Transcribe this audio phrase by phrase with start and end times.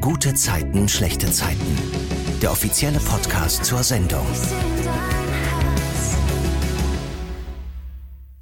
[0.00, 1.76] Gute Zeiten, schlechte Zeiten.
[2.40, 4.24] Der offizielle Podcast zur Sendung.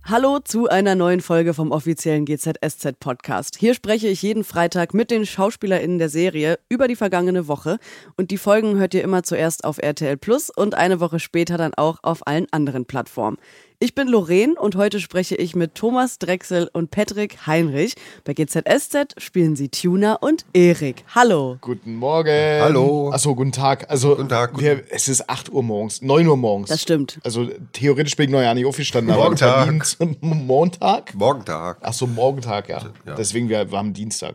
[0.05, 3.57] Hallo zu einer neuen Folge vom offiziellen GZSZ Podcast.
[3.59, 7.79] Hier spreche ich jeden Freitag mit den SchauspielerInnen der Serie über die vergangene Woche
[8.17, 11.75] und die Folgen hört ihr immer zuerst auf RTL Plus und eine Woche später dann
[11.75, 13.37] auch auf allen anderen Plattformen.
[13.81, 17.95] Ich bin Lorraine und heute spreche ich mit Thomas Drechsel und Patrick Heinrich.
[18.25, 21.05] Bei GZSZ spielen sie Tuner und Erik.
[21.15, 21.59] Hallo.
[21.61, 22.61] Guten Morgen.
[22.61, 23.13] Hallo.
[23.13, 23.89] Achso, guten Tag.
[23.89, 26.71] Also, Guten Tag, Wir, es ist 8 Uhr morgens, 9 Uhr morgens.
[26.71, 27.21] Das stimmt.
[27.23, 29.97] Also, theoretisch bin ich noch ja nicht aufgestanden, aber Morgentag.
[30.23, 31.15] Montag?
[31.15, 31.79] Morgentag.
[31.81, 32.83] Achso, Morgentag, ja.
[33.07, 33.15] Ja.
[33.15, 34.35] Deswegen, wir, wir haben Dienstag.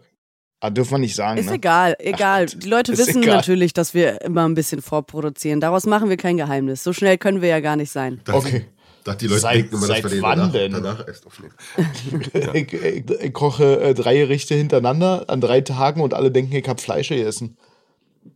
[0.62, 1.56] Ah, dürfen wir nicht sagen, Ist ne?
[1.56, 2.46] egal, egal.
[2.46, 3.36] Gott, Die Leute wissen egal.
[3.36, 5.60] natürlich, dass wir immer ein bisschen vorproduzieren.
[5.60, 6.82] Daraus machen wir kein Geheimnis.
[6.82, 8.22] So schnell können wir ja gar nicht sein.
[8.32, 8.68] Okay.
[9.04, 10.72] Dachte, die Leute Seit- denken immer, dass seit wir den wann danach, denn?
[10.72, 11.54] danach erst aufnehmen.
[12.54, 16.68] ich, ich, ich koche äh, drei Gerichte hintereinander an drei Tagen und alle denken, ich
[16.68, 17.58] habe Fleisch gegessen.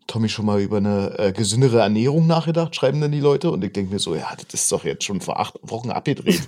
[0.05, 3.51] Tommy schon mal über eine äh, gesündere Ernährung nachgedacht, schreiben dann die Leute.
[3.51, 6.41] Und ich denke mir so, ja, das ist doch jetzt schon vor acht Wochen abgedreht.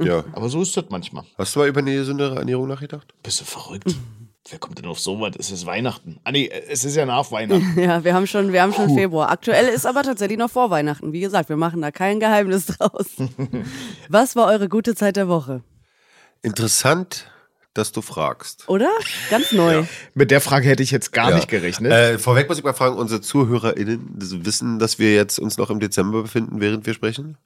[0.00, 0.24] Ja.
[0.32, 1.24] Aber so ist das manchmal.
[1.38, 3.12] Hast du mal über eine gesündere Ernährung nachgedacht?
[3.22, 3.94] Bist du verrückt?
[4.50, 5.32] Wer kommt denn auf sowas?
[5.38, 6.18] Es ist Weihnachten.
[6.24, 7.74] Ah, nee, es ist ja nach Weihnachten.
[7.80, 9.30] Ja, wir haben schon, wir haben schon Februar.
[9.30, 11.12] Aktuell ist aber tatsächlich noch vor Weihnachten.
[11.12, 13.06] Wie gesagt, wir machen da kein Geheimnis draus.
[14.08, 15.62] Was war eure gute Zeit der Woche?
[16.42, 17.30] Interessant,
[17.72, 18.68] dass du fragst.
[18.68, 18.90] Oder?
[19.30, 19.84] Ganz neu.
[20.14, 21.36] Mit der Frage hätte ich jetzt gar Ja.
[21.36, 21.92] nicht gerechnet.
[21.92, 24.10] Äh, vorweg muss ich mal fragen, unsere ZuhörerInnen
[24.44, 27.38] wissen, dass wir jetzt uns noch im Dezember befinden, während wir sprechen?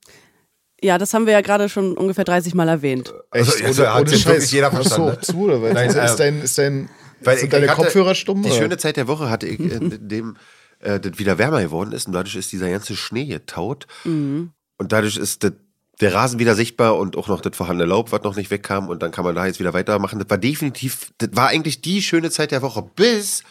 [0.83, 3.13] Ja, das haben wir ja gerade schon ungefähr 30 Mal erwähnt.
[3.33, 3.63] Echt?
[3.65, 5.73] also, jetzt hat jetzt wirklich jeder verstanden, auch zu, oder was?
[5.73, 6.89] Nein, also, ist äh, dein, ist dein,
[7.23, 8.43] Weil sind deine Kopfhörer stumm?
[8.43, 8.59] Die oder?
[8.59, 10.37] schöne Zeit der Woche hatte ich, äh, in dem
[10.81, 14.53] äh, das wieder wärmer geworden ist und dadurch ist dieser ganze Schnee getaut und
[14.93, 15.53] dadurch ist das,
[16.01, 19.03] der Rasen wieder sichtbar und auch noch das vorhandene Laub, was noch nicht wegkam und
[19.03, 20.19] dann kann man da jetzt wieder weitermachen.
[20.19, 23.43] Das war definitiv, das war eigentlich die schöne Zeit der Woche, bis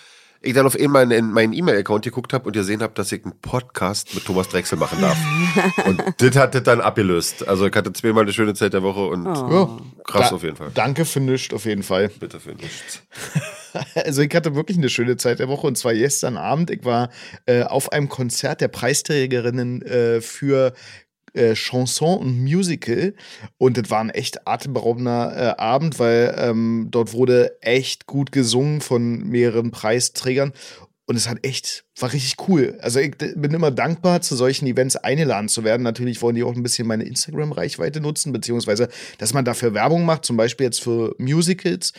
[0.46, 3.40] ich dann auf einmal in meinen E-Mail-Account geguckt habe und gesehen habe, dass ich einen
[3.42, 5.18] Podcast mit Thomas Drechsel machen darf.
[5.86, 7.48] und das hat das dann abgelöst.
[7.48, 9.78] Also ich hatte zweimal eine schöne Zeit der Woche und Ja.
[10.06, 10.72] krass Da- auf jeden Fall.
[10.74, 12.10] Danke für nichts, auf jeden Fall.
[12.20, 13.02] Bitte für nichts.
[13.94, 16.72] Also ich hatte wirklich eine schöne Zeit der Woche und zwar gestern Abend.
[16.72, 17.10] Ich war
[17.46, 20.74] äh, auf einem Konzert der Preisträgerinnen äh, für
[21.36, 23.14] äh, Chanson und Musical
[23.58, 28.82] und das war ein echt atemberaubender äh, Abend, weil ähm, dort wurde echt gut gesungen
[28.82, 30.54] von mehreren Preisträgern
[31.08, 32.80] und es hat echt, war richtig cool.
[32.82, 35.84] Also ich bin immer dankbar, zu solchen Events eingeladen zu werden.
[35.84, 40.26] Natürlich wollen die auch ein bisschen meine Instagram-Reichweite nutzen, beziehungsweise, dass man dafür Werbung macht,
[40.26, 41.94] zum Beispiel jetzt für Musicals.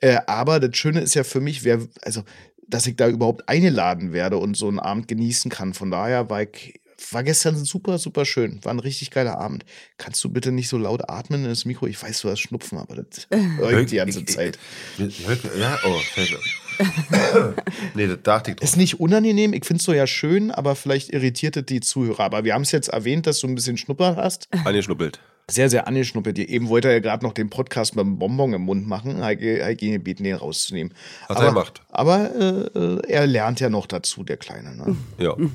[0.00, 2.24] Äh, aber das Schöne ist ja für mich, wer, also,
[2.66, 5.72] dass ich da überhaupt eingeladen werde und so einen Abend genießen kann.
[5.72, 8.58] Von daher war ich, war gestern super, super schön.
[8.64, 9.64] War ein richtig geiler Abend.
[9.96, 11.86] Kannst du bitte nicht so laut atmen in das Mikro?
[11.86, 14.58] Ich weiß, du hast Schnupfen, aber das ich die ganze Zeit.
[14.98, 16.00] Ja, oh,
[17.94, 18.64] nee, das dachte ich doch.
[18.64, 22.20] Ist nicht unangenehm, ich finde es so ja schön, aber vielleicht irritiert es die Zuhörer.
[22.20, 24.48] Aber wir haben es jetzt erwähnt, dass du ein bisschen Schnupper hast.
[24.64, 25.20] Angeschnuppelt.
[25.50, 26.38] Sehr, sehr angeschnuppert.
[26.38, 29.18] Eben wollte er ja gerade noch den Podcast mit dem Bonbon im Mund machen.
[29.36, 30.92] Gebeten, den rauszunehmen.
[31.22, 31.82] Hat aber, er gemacht.
[31.88, 34.76] Aber äh, äh, er lernt ja noch dazu, der Kleine.
[34.76, 34.96] Ne?
[35.18, 35.34] Ja.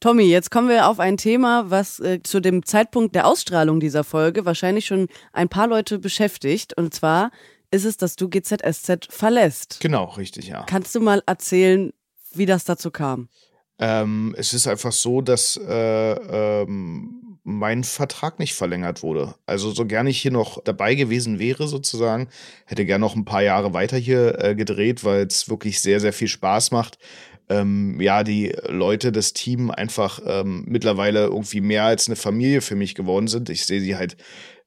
[0.00, 4.02] Tommy, jetzt kommen wir auf ein Thema, was äh, zu dem Zeitpunkt der Ausstrahlung dieser
[4.02, 6.76] Folge wahrscheinlich schon ein paar Leute beschäftigt.
[6.76, 7.30] Und zwar
[7.70, 9.78] ist es, dass du GZSZ verlässt.
[9.80, 10.64] Genau, richtig, ja.
[10.64, 11.92] Kannst du mal erzählen,
[12.34, 13.28] wie das dazu kam?
[13.78, 19.34] Ähm, es ist einfach so, dass äh, ähm, mein Vertrag nicht verlängert wurde.
[19.46, 22.28] Also so gerne ich hier noch dabei gewesen wäre, sozusagen,
[22.66, 26.12] hätte gern noch ein paar Jahre weiter hier äh, gedreht, weil es wirklich sehr, sehr
[26.12, 26.98] viel Spaß macht.
[27.48, 32.76] Ähm, ja, die Leute, das Team einfach ähm, mittlerweile irgendwie mehr als eine Familie für
[32.76, 33.50] mich geworden sind.
[33.50, 34.16] Ich sehe sie halt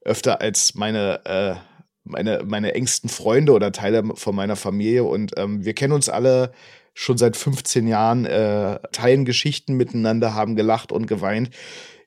[0.03, 1.55] öfter als meine, äh,
[2.03, 5.03] meine, meine engsten Freunde oder Teile von meiner Familie.
[5.03, 6.51] Und ähm, wir kennen uns alle
[6.93, 11.49] schon seit 15 Jahren, äh, teilen Geschichten miteinander, haben gelacht und geweint.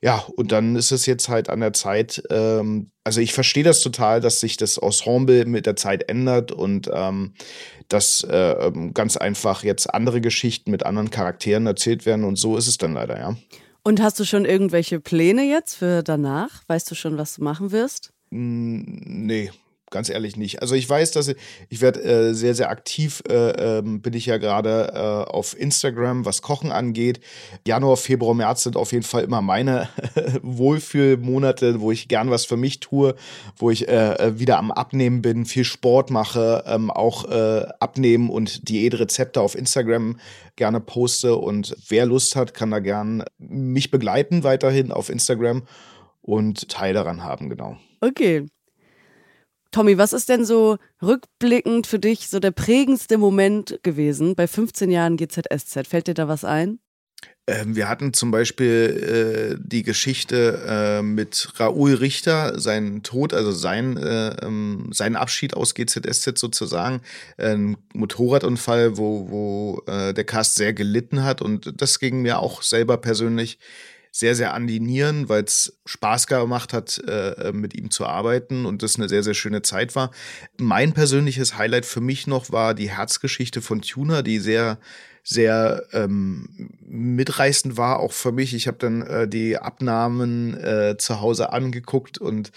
[0.01, 3.81] Ja, und dann ist es jetzt halt an der Zeit, ähm, also ich verstehe das
[3.81, 7.35] total, dass sich das Ensemble mit der Zeit ändert und ähm,
[7.89, 12.69] dass äh, ganz einfach jetzt andere Geschichten mit anderen Charakteren erzählt werden und so ist
[12.69, 13.37] es dann leider, ja.
[13.83, 16.63] Und hast du schon irgendwelche Pläne jetzt für danach?
[16.67, 18.13] Weißt du schon, was du machen wirst?
[18.31, 19.51] Nee,
[19.91, 20.63] ganz ehrlich nicht.
[20.63, 21.37] Also ich weiß, dass ich,
[21.69, 26.25] ich werde äh, sehr, sehr aktiv, äh, ähm, bin ich ja gerade äh, auf Instagram,
[26.25, 27.21] was Kochen angeht.
[27.67, 29.89] Januar, Februar, März sind auf jeden Fall immer meine
[30.43, 33.15] Wohlfühlmonate, wo ich gern was für mich tue,
[33.57, 38.31] wo ich äh, äh, wieder am Abnehmen bin, viel Sport mache, ähm, auch äh, abnehmen
[38.31, 40.19] und Diätrezepte auf Instagram
[40.57, 41.37] gerne poste.
[41.37, 45.63] Und wer Lust hat, kann da gern mich begleiten weiterhin auf Instagram
[46.21, 47.77] und Teil daran haben, genau.
[48.01, 48.47] Okay.
[49.71, 54.91] Tommy, was ist denn so rückblickend für dich so der prägendste Moment gewesen bei 15
[54.91, 55.87] Jahren GZSZ?
[55.87, 56.81] Fällt dir da was ein?
[57.49, 63.53] Ähm, wir hatten zum Beispiel äh, die Geschichte äh, mit Raoul Richter, seinen Tod, also
[63.53, 67.01] sein, äh, ähm, seinen Abschied aus GZSZ sozusagen.
[67.39, 71.41] Ein Motorradunfall, wo, wo äh, der Cast sehr gelitten hat.
[71.41, 73.59] Und das ging mir auch selber persönlich
[74.19, 78.67] sehr, sehr an die Nieren, weil es Spaß gemacht hat, äh, mit ihm zu arbeiten
[78.67, 80.11] und das eine sehr, sehr schöne Zeit war.
[80.57, 84.81] Mein persönliches Highlight für mich noch war die Herzgeschichte von Tuna, die sehr
[85.31, 88.55] sehr ähm, mitreißend war, auch für mich.
[88.55, 92.51] Ich habe dann äh, die Abnahmen äh, zu Hause angeguckt und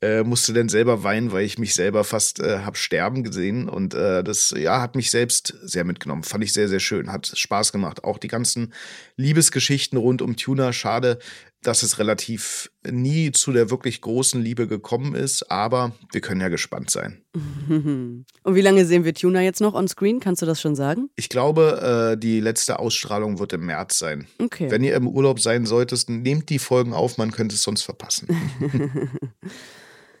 [0.00, 3.68] äh, musste dann selber weinen, weil ich mich selber fast äh, habe sterben gesehen.
[3.68, 6.22] Und äh, das ja, hat mich selbst sehr mitgenommen.
[6.22, 7.12] Fand ich sehr, sehr schön.
[7.12, 8.04] Hat Spaß gemacht.
[8.04, 8.72] Auch die ganzen
[9.16, 10.72] Liebesgeschichten rund um Tuna.
[10.72, 11.18] Schade,
[11.66, 16.48] dass es relativ nie zu der wirklich großen Liebe gekommen ist, aber wir können ja
[16.48, 17.22] gespannt sein.
[17.68, 20.20] Und wie lange sehen wir Tuna jetzt noch on screen?
[20.20, 21.10] Kannst du das schon sagen?
[21.16, 24.26] Ich glaube, äh, die letzte Ausstrahlung wird im März sein.
[24.38, 24.70] Okay.
[24.70, 28.28] Wenn ihr im Urlaub sein solltet, nehmt die Folgen auf, man könnte es sonst verpassen.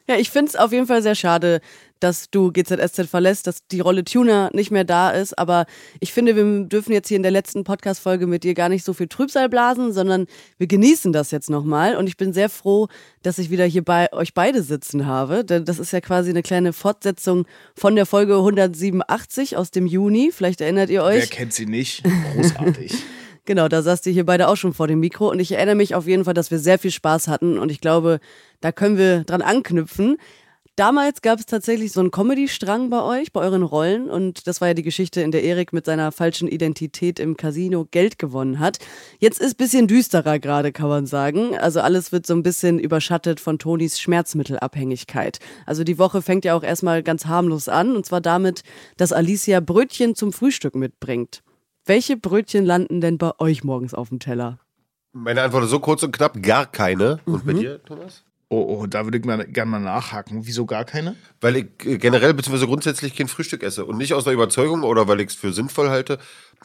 [0.06, 1.60] Ja, ich finde es auf jeden Fall sehr schade,
[2.04, 5.38] dass du GZSZ verlässt, dass die Rolle Tuner nicht mehr da ist.
[5.38, 5.64] Aber
[6.00, 8.92] ich finde, wir dürfen jetzt hier in der letzten Podcast-Folge mit dir gar nicht so
[8.92, 10.26] viel Trübsal blasen, sondern
[10.58, 11.96] wir genießen das jetzt nochmal.
[11.96, 12.88] Und ich bin sehr froh,
[13.22, 15.46] dass ich wieder hier bei euch beide sitzen habe.
[15.46, 20.30] Denn das ist ja quasi eine kleine Fortsetzung von der Folge 187 aus dem Juni.
[20.30, 21.30] Vielleicht erinnert ihr euch.
[21.30, 22.04] Wer kennt sie nicht?
[22.34, 22.92] Großartig.
[23.46, 25.94] Genau, da saßt ihr hier beide auch schon vor dem Mikro und ich erinnere mich
[25.94, 28.20] auf jeden Fall, dass wir sehr viel Spaß hatten und ich glaube,
[28.62, 30.16] da können wir dran anknüpfen.
[30.76, 34.10] Damals gab es tatsächlich so einen Comedy-Strang bei euch, bei euren Rollen.
[34.10, 37.86] Und das war ja die Geschichte, in der Erik mit seiner falschen Identität im Casino
[37.88, 38.78] Geld gewonnen hat.
[39.20, 41.56] Jetzt ist bisschen düsterer gerade, kann man sagen.
[41.56, 45.38] Also alles wird so ein bisschen überschattet von Tonis Schmerzmittelabhängigkeit.
[45.64, 47.94] Also die Woche fängt ja auch erstmal ganz harmlos an.
[47.94, 48.64] Und zwar damit,
[48.96, 51.44] dass Alicia Brötchen zum Frühstück mitbringt.
[51.86, 54.58] Welche Brötchen landen denn bei euch morgens auf dem Teller?
[55.12, 57.20] Meine Antwort ist so kurz und knapp, gar keine.
[57.26, 58.24] Und bei dir, Thomas?
[58.48, 60.46] Oh, oh, da würde ich mal gerne mal nachhaken.
[60.46, 61.16] Wieso gar keine?
[61.40, 62.66] Weil ich äh, generell bzw.
[62.66, 63.84] grundsätzlich kein Frühstück esse.
[63.84, 66.18] Und nicht aus einer Überzeugung oder weil ich es für sinnvoll halte.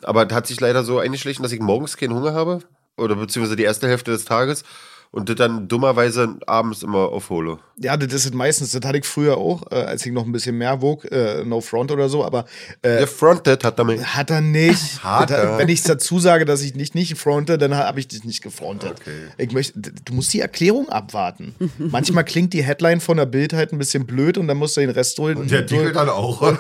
[0.03, 2.59] Aber es hat sich leider so eingeschlichen, dass ich morgens keinen Hunger habe.
[2.97, 4.63] Oder beziehungsweise die erste Hälfte des Tages
[5.11, 7.57] und das dann dummerweise abends immer aufhole.
[7.81, 10.57] Ja, das ist meistens, das hatte ich früher auch, äh, als ich noch ein bisschen
[10.57, 12.45] mehr wog, äh, No Front oder so, aber.
[12.81, 14.01] Äh, Der fronted hat er mich.
[14.03, 15.03] Hat er nicht.
[15.03, 15.57] Hat er.
[15.57, 18.95] Wenn ich dazu sage, dass ich nicht, nicht fronte, dann habe ich dich nicht gefrontet.
[19.00, 19.29] Okay.
[19.38, 21.55] Ich möchte, du musst die Erklärung abwarten.
[21.77, 24.81] Manchmal klingt die Headline von der Bild halt ein bisschen blöd und dann musst du
[24.81, 25.38] den Rest durch.
[25.38, 26.41] Und der Artikel dann auch.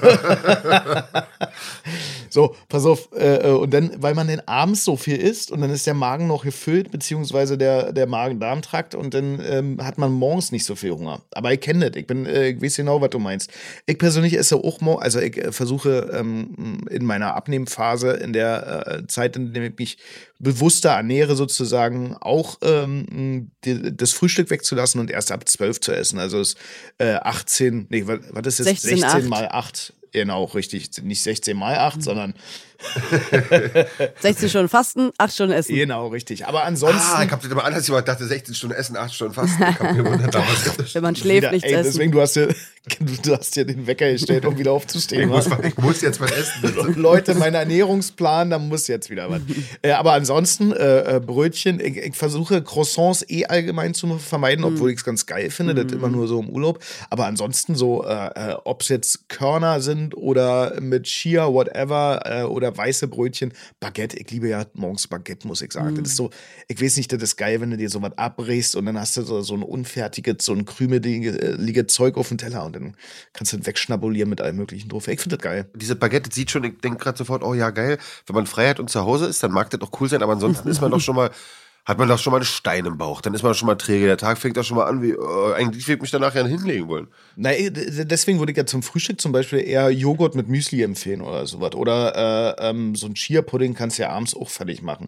[2.29, 3.09] so, pass auf.
[3.13, 6.27] Äh, und dann, weil man dann abends so viel isst und dann ist der Magen
[6.27, 10.91] noch gefüllt, beziehungsweise der, der Magen-Darm-Trakt und dann ähm, hat man morgens nicht so viel
[10.91, 11.21] Hunger.
[11.31, 11.99] Aber ich kenne das.
[11.99, 13.51] Ich bin, äh, ich weiß genau, was du meinst.
[13.85, 18.87] Ich persönlich esse auch morgens, also ich äh, versuche ähm, in meiner Abnehmphase, in der
[18.87, 19.97] äh, Zeit, in der ich mich
[20.39, 26.17] bewusster ernähre, sozusagen auch ähm, die, das Frühstück wegzulassen und erst ab 12 zu essen.
[26.17, 26.55] Also es
[26.97, 28.67] äh, 18, nee, was, ist das?
[28.67, 29.29] 16, 16 8.
[29.29, 29.93] mal 8.
[30.11, 30.89] Genau, richtig.
[31.03, 32.33] Nicht 16 mal 8, sondern
[34.21, 35.75] 16 Stunden Fasten, 8 Stunden Essen.
[35.75, 36.47] genau, richtig.
[36.47, 37.01] Aber ansonsten.
[37.01, 38.07] ah, ich hab das immer anders gemacht.
[38.07, 39.61] dachte 16 Stunden essen, 8 Stunden fasten.
[39.61, 40.05] Ich hab mir.
[40.05, 41.83] Wenn man schläft, wieder, nichts ey, essen.
[41.83, 42.47] deswegen, du hast, dir,
[43.23, 45.23] du hast dir den Wecker gestellt, um wieder aufzustehen.
[45.23, 46.95] Ich muss, ich muss jetzt was essen.
[46.95, 49.41] Leute, mein Ernährungsplan, da muss jetzt wieder was.
[49.81, 54.91] äh, aber ansonsten, äh, äh, Brötchen, ich, ich versuche Croissants eh allgemein zu vermeiden, obwohl
[54.91, 56.79] ich es ganz geil finde, das immer nur so im Urlaub.
[57.09, 62.43] Aber ansonsten so, äh, äh, ob es jetzt Körner sind oder mit Chia, whatever, äh,
[62.69, 65.95] oder weiße Brötchen, Baguette, ich liebe ja morgens Baguette, muss ich sagen.
[65.95, 66.29] Das ist so,
[66.67, 69.23] ich weiß nicht, das ist geil, wenn du dir sowas abbrichst und dann hast du
[69.23, 72.95] so, so ein unfertiges, so ein krümeliges Zeug auf dem Teller und dann
[73.33, 75.07] kannst du das wegschnabulieren mit allem möglichen drauf.
[75.07, 75.69] Ich finde das geil.
[75.75, 77.97] Diese Baguette sieht schon, ich denke gerade sofort, oh ja, geil.
[78.25, 80.33] Wenn man frei hat und zu Hause ist, dann mag das doch cool sein, aber
[80.33, 81.31] ansonsten ist man doch schon mal,
[81.85, 83.21] hat man doch schon mal einen Stein im Bauch.
[83.21, 84.05] Dann ist man schon mal träge.
[84.05, 86.45] Der Tag fängt doch schon mal an, wie, äh, eigentlich will ich mich danach ja
[86.45, 87.07] hinlegen wollen.
[87.35, 91.21] Na, eh, deswegen würde ich ja zum Frühstück zum Beispiel eher Joghurt mit Müsli empfehlen
[91.21, 91.73] oder sowas.
[91.73, 95.07] Oder äh, ähm, so ein Chia-Pudding kannst du ja abends auch fertig machen.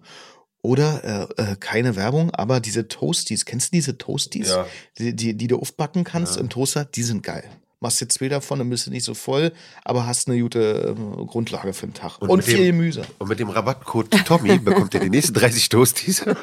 [0.64, 4.66] Oder äh, äh, keine Werbung, aber diese Toasties, kennst du diese Toasties, Ja.
[5.00, 6.86] die, die, die du aufbacken kannst im Toaster?
[6.86, 7.44] Die sind geil.
[7.84, 9.52] Machst jetzt zwei davon, dann bist du nicht so voll,
[9.84, 12.22] aber hast eine gute äh, Grundlage für den Tag.
[12.22, 13.02] Und, mit viel dem- Gemüse.
[13.18, 16.24] Und mit dem Rabattcode Tommy bekommt ihr die nächsten 30 Toasties.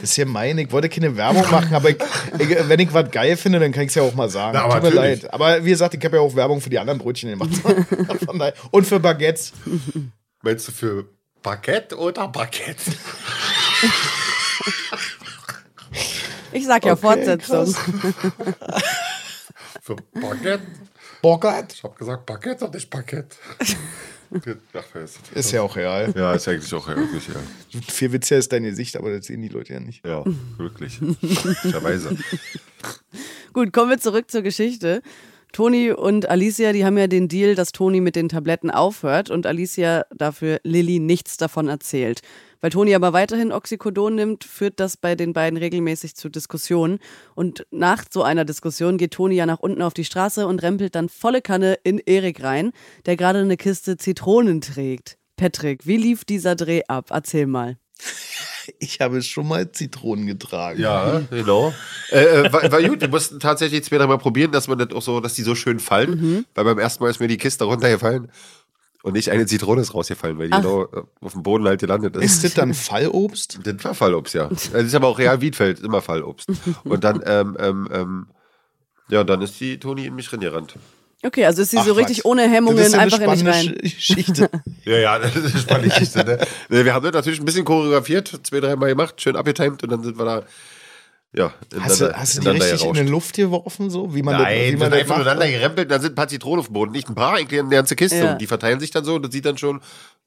[0.00, 1.96] Das ist ja mein, ich wollte keine Werbung machen, aber ich,
[2.38, 4.52] ich, wenn ich was geil finde, dann kann ich es ja auch mal sagen.
[4.58, 5.22] Na, aber Tut mir natürlich.
[5.22, 5.32] leid.
[5.32, 7.48] Aber wie gesagt, ich habe ja auch Werbung für die anderen Brötchen gemacht.
[8.70, 9.52] Und für Baguettes.
[10.42, 11.06] Meinst du für
[11.42, 12.92] Baguette oder Baguette?
[16.52, 17.74] Ich sag ja Okay, Fortsetzung.
[19.84, 20.62] Für Baguette.
[21.22, 21.74] Bockert?
[21.74, 23.36] Ich hab gesagt Baguette und nicht Baguette.
[24.72, 24.82] Ach,
[25.34, 26.10] ist ja auch real.
[26.16, 27.80] Ja, ist eigentlich auch wirklich, ja.
[27.92, 30.04] Viel witziger ist dein Gesicht, aber das sehen die Leute ja nicht.
[30.04, 30.24] Ja,
[30.56, 31.02] wirklich.
[31.02, 32.16] Möglicherweise.
[33.52, 35.02] Gut, kommen wir zurück zur Geschichte.
[35.52, 39.46] Toni und Alicia, die haben ja den Deal, dass Toni mit den Tabletten aufhört und
[39.46, 42.22] Alicia dafür Lilly nichts davon erzählt.
[42.64, 46.98] Weil Toni aber weiterhin Oxycodon nimmt, führt das bei den beiden regelmäßig zu Diskussionen.
[47.34, 50.94] Und nach so einer Diskussion geht Toni ja nach unten auf die Straße und rempelt
[50.94, 52.72] dann volle Kanne in Erik rein,
[53.04, 55.18] der gerade eine Kiste Zitronen trägt.
[55.36, 57.08] Patrick, wie lief dieser Dreh ab?
[57.10, 57.76] Erzähl mal.
[58.78, 60.80] Ich habe schon mal Zitronen getragen.
[60.80, 61.74] Ja, genau.
[62.10, 62.98] Äh, äh, war, war gut.
[62.98, 65.80] Wir mussten tatsächlich zwei, dreimal probieren, dass man das auch so, dass die so schön
[65.80, 66.46] fallen.
[66.54, 68.30] Weil beim ersten Mal ist mir die Kiste runtergefallen
[69.04, 70.62] und nicht eine Zitrone ist rausgefallen, weil die Ach.
[70.62, 72.24] genau äh, auf dem Boden halt gelandet ist.
[72.24, 73.58] Ist das dann Fallobst?
[73.62, 74.48] Das war Fallobst, ja.
[74.48, 76.48] Das ist aber auch Real Wiedfeld, immer Fallobst.
[76.84, 78.26] Und dann, ähm, ähm, ähm,
[79.10, 80.76] ja, und dann ist die Toni in mich reingerannt.
[81.22, 82.24] Okay, also ist sie Ach, so richtig was.
[82.24, 83.76] ohne Hemmungen ja eine einfach in dich spannende rein.
[83.78, 84.50] Sch- Geschichte.
[84.84, 86.14] Ja, ja, das ist spannend.
[86.26, 86.38] ne?
[86.68, 90.02] Nee, Wir haben das natürlich ein bisschen choreografiert, zwei, dreimal gemacht, schön abgetimt und dann
[90.02, 90.42] sind wir da,
[91.36, 93.00] ja, Hast du, hast du die richtig in gerauscht.
[93.00, 94.14] die Luft geworfen, so?
[94.14, 95.18] Wie man das, Nein, wie wir man sind das einfach macht?
[95.26, 96.92] miteinander gerempelt, dann sind ein paar Zitronen auf dem Boden.
[96.92, 98.18] Nicht ein paar, eigentlich eine ganze Kiste.
[98.18, 98.32] Ja.
[98.32, 99.80] Und die verteilen sich dann so und das sieht dann schon.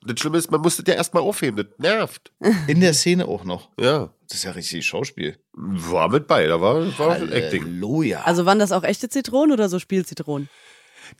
[0.05, 1.57] Das Schlimme ist, man muss das ja erstmal aufheben.
[1.57, 2.31] Das nervt.
[2.67, 3.69] In der Szene auch noch.
[3.79, 4.09] Ja.
[4.27, 5.37] Das ist ja richtig Schauspiel.
[5.53, 7.63] War mit bei, da war, war Acting.
[7.63, 8.21] Halleluja.
[8.23, 10.49] Also waren das auch echte Zitronen oder so Spielzitronen?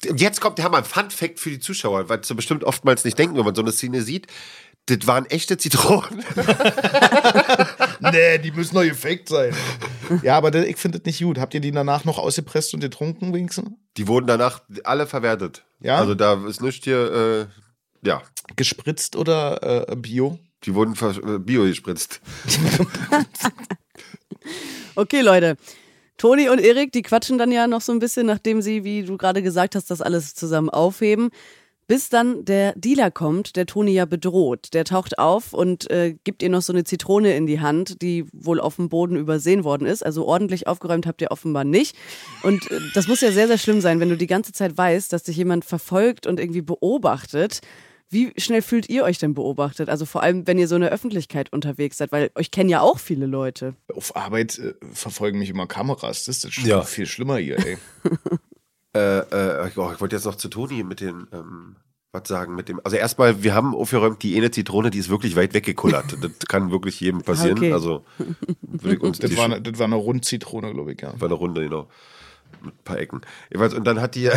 [0.10, 3.06] Und jetzt kommt der Hammer, ein Fun Fact für die Zuschauer, weil sie bestimmt oftmals
[3.06, 4.27] nicht denken, wenn man so eine Szene sieht.
[4.88, 6.24] Das waren echte Zitronen.
[8.11, 9.53] nee, die müssen doch gefaked sein.
[10.23, 11.37] ja, aber das, ich finde das nicht gut.
[11.37, 13.71] Habt ihr die danach noch ausgepresst und getrunken wenigstens?
[13.97, 15.65] Die wurden danach alle verwertet.
[15.79, 15.97] Ja?
[15.97, 17.49] Also da ist nichts hier,
[18.03, 18.21] äh, ja.
[18.55, 20.39] Gespritzt oder äh, Bio?
[20.63, 22.21] Die wurden äh, bio gespritzt.
[24.97, 25.57] Okay, Leute.
[26.17, 29.15] Toni und Erik, die quatschen dann ja noch so ein bisschen, nachdem sie, wie du
[29.15, 31.29] gerade gesagt hast, das alles zusammen aufheben.
[31.88, 34.74] Bis dann der Dealer kommt, der Toni ja bedroht.
[34.74, 38.25] Der taucht auf und äh, gibt ihr noch so eine Zitrone in die Hand, die
[38.34, 40.06] wohl auf dem Boden übersehen worden ist.
[40.06, 41.96] Also ordentlich aufgeräumt habt ihr offenbar nicht.
[42.44, 45.13] Und äh, das muss ja sehr, sehr schlimm sein, wenn du die ganze Zeit weißt,
[45.13, 47.62] dass dich jemand verfolgt und irgendwie beobachtet.
[48.10, 49.88] Wie schnell fühlt ihr euch denn beobachtet?
[49.89, 52.79] Also vor allem, wenn ihr so in der Öffentlichkeit unterwegs seid, weil euch kennen ja
[52.82, 53.75] auch viele Leute.
[53.94, 56.25] Auf Arbeit äh, verfolgen mich immer Kameras.
[56.25, 56.82] Das ist das Ja.
[56.84, 57.77] viel schlimmer hier, ey.
[58.96, 61.75] Äh, äh, oh, ich wollte jetzt noch zu Toni mit den, ähm,
[62.12, 62.79] was sagen, mit dem.
[62.84, 66.17] Also erstmal, wir haben aufgeräumt, die eine Zitrone, die ist wirklich weit weggekullert.
[66.22, 67.58] das kann wirklich jedem passieren.
[67.58, 67.74] Okay.
[67.74, 68.06] Also
[68.62, 71.20] würde ich uns Das war, eine, das war eine Rundzitrone, glaube ich, ja.
[71.20, 71.88] war eine Runde, genau.
[72.62, 73.22] Mit ein paar Ecken.
[73.51, 74.29] Jeweils, und dann hat die.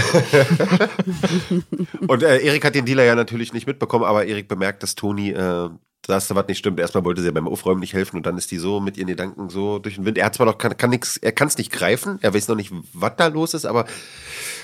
[2.08, 5.30] und äh, Erik hat den Dealer ja natürlich nicht mitbekommen, aber Erik bemerkt, dass Toni,
[5.30, 5.70] äh,
[6.10, 6.78] dass da was nicht stimmt.
[6.78, 9.08] Erstmal wollte sie ja beim Aufräumen nicht helfen und dann ist die so mit ihren
[9.08, 10.18] Gedanken so durch den Wind.
[10.18, 12.56] Er hat zwar noch, kann, kann nix, er kann es nicht greifen, er weiß noch
[12.56, 13.86] nicht, was da los ist, aber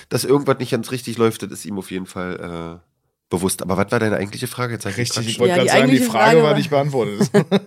[0.09, 2.87] dass irgendwas nicht ganz richtig läuft, das ist ihm auf jeden Fall äh,
[3.29, 3.61] bewusst.
[3.61, 4.73] Aber was war deine eigentliche Frage?
[4.73, 7.29] Jetzt ich Richtig, ich wollte Ja, die gerade sagen, die Frage, Frage war nicht beantwortet.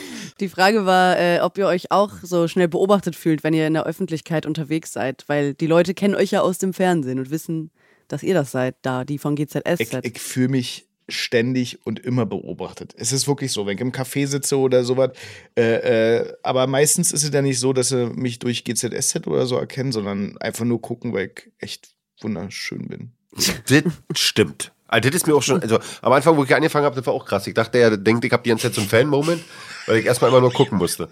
[0.40, 3.74] Die Frage war, äh, ob ihr euch auch so schnell beobachtet fühlt, wenn ihr in
[3.74, 7.70] der Öffentlichkeit unterwegs seid, weil die Leute kennen euch ja aus dem Fernsehen und wissen,
[8.08, 10.00] dass ihr das seid, da die von ich GZSZ.
[10.02, 12.94] ich fühle mich ständig und immer beobachtet.
[12.96, 15.10] Es ist wirklich so, wenn ich im Café sitze oder sowas.
[15.56, 19.46] Äh, äh, aber meistens ist es ja nicht so, dass sie mich durch GZSZ oder
[19.46, 23.12] so erkennen, sondern einfach nur gucken, weil ich echt wunderschön bin.
[23.32, 24.72] Das stimmt.
[24.86, 27.14] Also das ist mir auch schon, also am Anfang, wo ich angefangen habe, das war
[27.14, 27.46] auch krass.
[27.46, 29.42] Ich dachte, er denkt, ich habe die ganze Zeit so einen Fan-Moment,
[29.86, 31.08] weil ich erstmal immer nur gucken musste.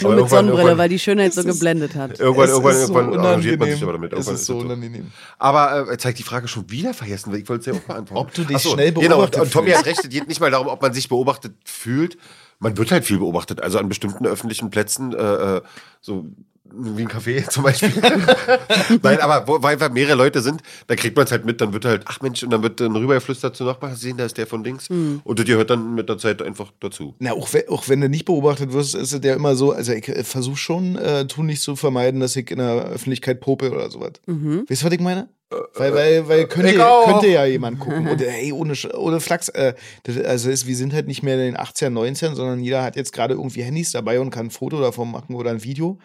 [0.00, 2.18] Nur Aber mit Sonnenbrille, weil die Schönheit so Es geblendet hat.
[2.18, 4.12] Irgendwann, Es irgendwann, ist so irgendwann arrangiert man sich aber damit.
[4.12, 5.12] Es Irgendwann ist so unangenehm.
[5.38, 7.80] Aber äh, jetzt habe ich die Frage schon wieder vergessen, weil ich wollte es ja
[7.82, 8.26] auch beantworten.
[8.28, 9.78] Ob du dich Ach so, schnell Genau, beobachtet und, und Tommy fühlst.
[9.80, 12.16] hat recht, es geht nicht mal darum, ob man sich beobachtet fühlt.
[12.58, 13.60] Man wird halt viel beobachtet.
[13.62, 15.62] Also an bestimmten öffentlichen Plätzen, äh, äh,
[16.00, 16.26] so
[16.76, 17.90] wie ein Café zum Beispiel.
[19.02, 21.72] Nein, aber wo, weil einfach mehrere Leute sind, da kriegt man es halt mit, dann
[21.72, 24.46] wird halt, ach Mensch, und dann wird dann rübergeflüstert zu Nachbarn, sehen, da ist der
[24.46, 24.88] von links.
[24.88, 27.14] Und das gehört dann mit der Zeit einfach dazu.
[27.18, 29.92] Na, auch wenn, auch wenn du nicht beobachtet wirst, ist es ja immer so, also
[29.92, 33.90] ich versuche schon, äh, tu nicht zu vermeiden, dass ich in der Öffentlichkeit pope oder
[33.90, 34.12] sowas.
[34.26, 35.28] Weißt du, was ich meine?
[35.74, 38.08] Weil, weil, weil könnte, könnte ja jemand gucken.
[38.08, 41.40] Und hey, ohne, ohne Flachs, äh, das, also ist, wir sind halt nicht mehr in
[41.40, 44.80] den 18, 19, sondern jeder hat jetzt gerade irgendwie Handys dabei und kann ein Foto
[44.80, 45.98] davon machen oder ein Video.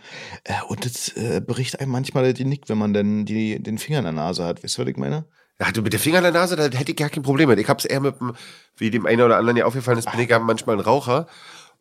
[0.44, 4.00] Äh, und das äh, bricht einem manchmal die Nick, wenn man dann die, den Finger
[4.00, 4.64] in der Nase hat.
[4.64, 5.26] Weißt du, was ich meine?
[5.60, 7.60] Ja, du mit der Finger in der Nase, da hätte ich gar kein Problem mit.
[7.60, 8.34] Ich hab's eher mit dem,
[8.78, 11.28] wie dem einen oder anderen ja aufgefallen ist, bin ich ja manchmal ein Raucher.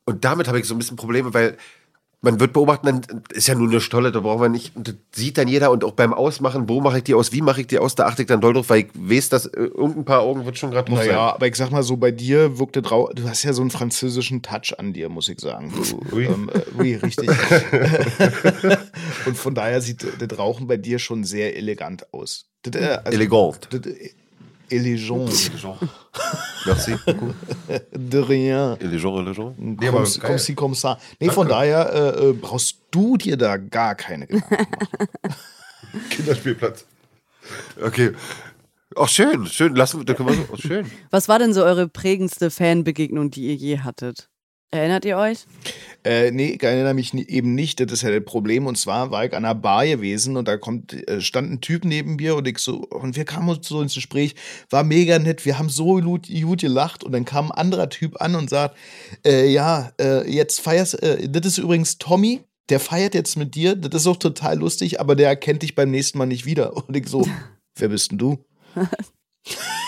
[0.06, 1.58] Und damit habe ich so ein bisschen Probleme, weil
[2.26, 4.96] man wird beobachten, dann ist ja nur eine Stolle, da braucht man nicht, und das
[5.12, 7.68] sieht dann jeder und auch beim Ausmachen, wo mache ich die aus, wie mache ich
[7.68, 10.20] die aus, da achte ich dann doll drauf, weil ich weiß, dass äh, irgendein paar
[10.20, 11.34] Augen wird schon gerade drauf Naja, sein.
[11.34, 14.42] aber ich sag mal so, bei dir wirkte drau du hast ja so einen französischen
[14.42, 15.72] Touch an dir, muss ich sagen.
[15.72, 16.24] Du, Ui.
[16.24, 17.30] Ähm, äh, oui, richtig.
[19.26, 22.46] Und von daher sieht das Rauchen bei dir schon sehr elegant aus.
[22.62, 23.68] Das, äh, also, Elegant.
[23.70, 23.80] das,
[24.70, 25.30] äh, elegant.
[26.66, 26.96] Merci.
[27.06, 27.34] beaucoup.
[27.92, 28.76] De rien.
[28.80, 29.54] Elegant, elegant.
[29.58, 30.38] Nee, Comme, aber comme geil.
[30.38, 30.98] si, comme ça.
[31.20, 35.08] Nee, von daher äh, äh, brauchst du dir da gar keine Gedanken machen.
[36.10, 36.84] Kinderspielplatz.
[37.80, 38.12] Okay.
[38.96, 39.74] Ach, schön, schön.
[39.74, 40.90] Lassen wir, da können wir so, oh, schön.
[41.10, 44.28] Was war denn so eure prägendste Fanbegegnung, die ihr je hattet?
[44.70, 45.46] Erinnert ihr euch?
[46.06, 48.68] Äh, nee, ich erinnere mich eben nicht, das ist ja das Problem.
[48.68, 51.84] Und zwar war ich an einer Bar gewesen und da kommt, äh, stand ein Typ
[51.84, 54.36] neben mir und ich so, und wir kamen uns so ins Gespräch,
[54.70, 58.20] war mega nett, wir haben so gut, gut gelacht und dann kam ein anderer Typ
[58.20, 58.76] an und sagt,
[59.26, 63.74] äh, ja, äh, jetzt feierst, äh, das ist übrigens Tommy, der feiert jetzt mit dir,
[63.74, 66.76] das ist auch total lustig, aber der erkennt dich beim nächsten Mal nicht wieder.
[66.76, 67.26] Und ich so,
[67.74, 68.38] wer bist denn du?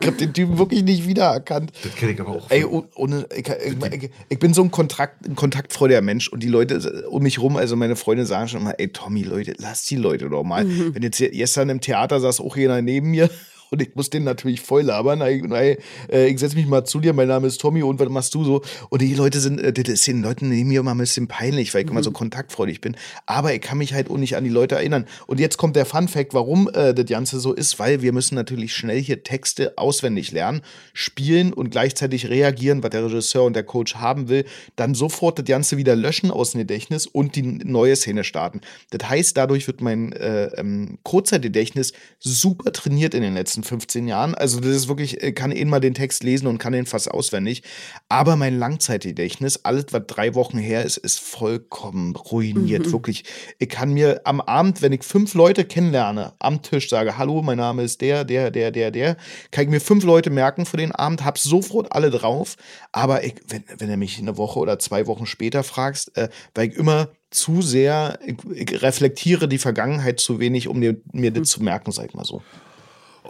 [0.00, 1.72] ich hab den Typen wirklich nicht wiedererkannt.
[1.82, 2.50] Das kenne ich aber auch.
[2.50, 6.42] Ey, oh- ohne, ich, ich, ich, ich bin so ein, Kontrakt, ein kontaktfreudiger Mensch und
[6.42, 9.84] die Leute um mich rum, also meine Freunde sagen schon immer, ey Tommy, Leute, lass
[9.84, 10.66] die Leute doch mal.
[10.94, 13.30] Wenn jetzt gestern im Theater saß auch jeder neben mir
[13.70, 15.20] und ich muss den natürlich voll labern.
[15.20, 15.78] Ey, ey,
[16.10, 18.44] äh, ich setze mich mal zu dir, mein Name ist Tommy und was machst du
[18.44, 18.62] so?
[18.88, 21.74] Und die Leute sind, äh, das ist den Leuten neben mir immer ein bisschen peinlich,
[21.74, 22.96] weil ich immer so kontaktfreudig bin.
[23.26, 25.06] Aber ich kann mich halt auch nicht an die Leute erinnern.
[25.26, 28.34] Und jetzt kommt der Fun Fact, warum äh, das Ganze so ist, weil wir müssen
[28.34, 33.64] natürlich schnell hier Texte auswendig lernen, spielen und gleichzeitig reagieren, was der Regisseur und der
[33.64, 34.44] Coach haben will,
[34.76, 38.60] dann sofort das Ganze wieder löschen aus dem Gedächtnis und die neue Szene starten.
[38.90, 44.34] Das heißt, dadurch wird mein äh, ähm, Kurzzeitgedächtnis super trainiert in den letzten 15 Jahren.
[44.34, 47.10] Also das ist wirklich, äh, kann eben mal den Text lesen und kann den fast
[47.10, 47.62] auswendig.
[48.08, 52.92] Aber mein Langzeitgedächtnis, alles, was drei Wochen her ist, ist vollkommen ruiniert.
[52.92, 53.24] Wirklich.
[53.58, 57.58] Ich kann mir am Abend, wenn ich fünf Leute kennenlerne, am Tisch sage, hallo, mein
[57.58, 59.16] Name ist der, der, der, der, der,
[59.50, 62.56] kann ich mir fünf Leute merken für den Abend, hab sofort alle drauf.
[62.92, 66.68] Aber ich, wenn, wenn du mich eine Woche oder zwei Wochen später fragst, äh, weil
[66.68, 71.48] ich immer zu sehr, ich, ich reflektiere die Vergangenheit zu wenig, um mir, mir das
[71.48, 72.42] zu merken, sag ich mal so.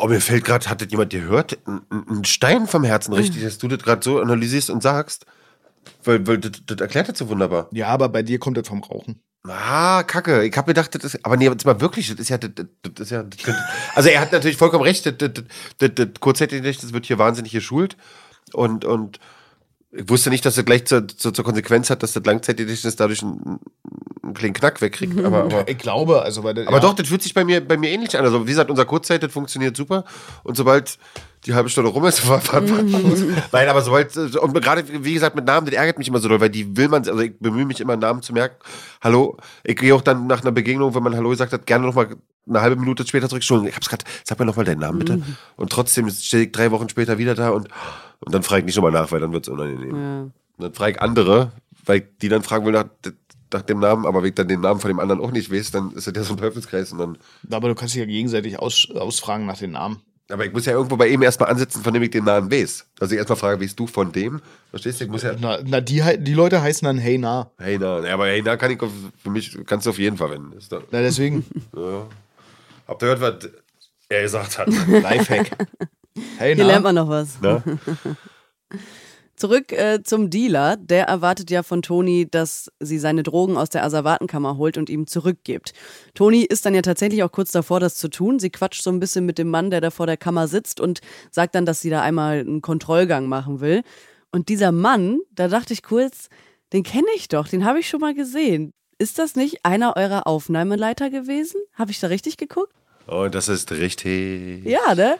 [0.01, 1.59] Oh, mir fällt gerade, hat das jemand gehört?
[1.67, 5.27] Ein, ein ein Stein vom Herzen, richtig, dass du das gerade so analysierst und sagst.
[6.05, 7.69] Weil, weil das, das erklärt das so wunderbar.
[7.73, 9.21] Ja, aber bei dir kommt das vom Rauchen.
[9.47, 10.45] Ah, kacke.
[10.45, 11.25] Ich habe gedacht, das ist.
[11.25, 12.39] Aber nee, jetzt mal wirklich, das ist ja.
[12.39, 13.39] Das, das, das ist ja das
[13.95, 15.07] also, er hat natürlich vollkommen recht.
[15.07, 15.45] Das, das,
[15.79, 17.97] das, das Kurzzeitgedächtnis wird hier wahnsinnig geschult.
[18.53, 19.19] Und, und
[19.91, 23.23] ich wusste nicht, dass er gleich zur, zur, zur Konsequenz hat, dass das Langzeitgedächtnis dadurch
[23.23, 23.59] einen,
[24.23, 25.19] einen kleinen Knack wegkriegt.
[25.25, 26.81] Aber, aber, Ich glaube, also weil aber ja.
[26.81, 28.25] doch, das fühlt sich bei mir, bei mir ähnlich an.
[28.25, 30.05] Also, wie gesagt, unser Kurzzeit, das funktioniert super.
[30.45, 30.99] Und sobald
[31.47, 32.83] die halbe Stunde rum ist, war, war, war,
[33.53, 36.41] Nein, aber sobald, und gerade, wie gesagt, mit Namen, das ärgert mich immer so doll,
[36.41, 38.57] weil die will man, also ich bemühe mich immer, Namen zu merken.
[39.01, 42.15] Hallo, ich gehe auch dann nach einer Begegnung, wenn man Hallo gesagt hat, gerne nochmal
[42.47, 43.43] eine halbe Minute später zurück.
[43.43, 45.23] Ich hab's gerade, sag mir nochmal deinen Namen bitte.
[45.57, 47.69] Und trotzdem stehe ich drei Wochen später wieder da und,
[48.21, 49.97] und dann frage ich nicht nochmal nach, weil dann wird's unangenehm.
[49.97, 50.21] Ja.
[50.23, 51.53] Und dann frage ich andere,
[51.85, 52.87] weil die dann fragen will nach,
[53.53, 55.71] nach dem Namen, aber wenn ich dann den Namen von dem anderen auch nicht weiß,
[55.71, 57.19] dann ist das ja so ein Teufelskreis und dann
[57.51, 60.03] aber du kannst dich ja gegenseitig aus, ausfragen nach den Namen.
[60.31, 62.85] aber ich muss ja irgendwo bei ihm erstmal ansetzen, von dem ich den Namen weiß.
[63.01, 64.43] Also ich erstmal frage, weißt du von dem?
[64.71, 65.05] Verstehst du?
[65.05, 65.33] Ich muss ja.
[65.41, 67.51] Na, na die, die Leute heißen dann Hey Na.
[67.57, 68.91] Hey, na, ja, aber hey, na kann ich auf,
[69.23, 70.53] für mich kannst du auf jeden verwenden.
[70.59, 72.07] Ist da, Na, deswegen ja.
[72.87, 73.51] Habt ihr gehört, was
[74.11, 74.69] er gesagt hat?
[74.89, 75.51] Lifehack.
[76.39, 76.71] Hey Hier Na.
[76.71, 77.41] lernt man noch was.
[77.41, 77.63] ne?
[79.37, 80.77] Zurück äh, zum Dealer.
[80.77, 85.07] Der erwartet ja von Toni, dass sie seine Drogen aus der Asservatenkammer holt und ihm
[85.07, 85.75] zurückgibt.
[86.15, 88.41] Toni ist dann ja tatsächlich auch kurz davor, das zu tun.
[88.41, 91.01] Sie quatscht so ein bisschen mit dem Mann, der da vor der Kammer sitzt und
[91.31, 93.83] sagt dann, dass sie da einmal einen Kontrollgang machen will.
[94.33, 96.29] Und dieser Mann, da dachte ich kurz,
[96.73, 98.73] den kenne ich doch, den habe ich schon mal gesehen.
[98.99, 101.61] Ist das nicht einer eurer Aufnahmeleiter gewesen?
[101.75, 102.73] Habe ich da richtig geguckt?
[103.07, 104.65] Und das ist richtig.
[104.67, 105.17] Ja, ne?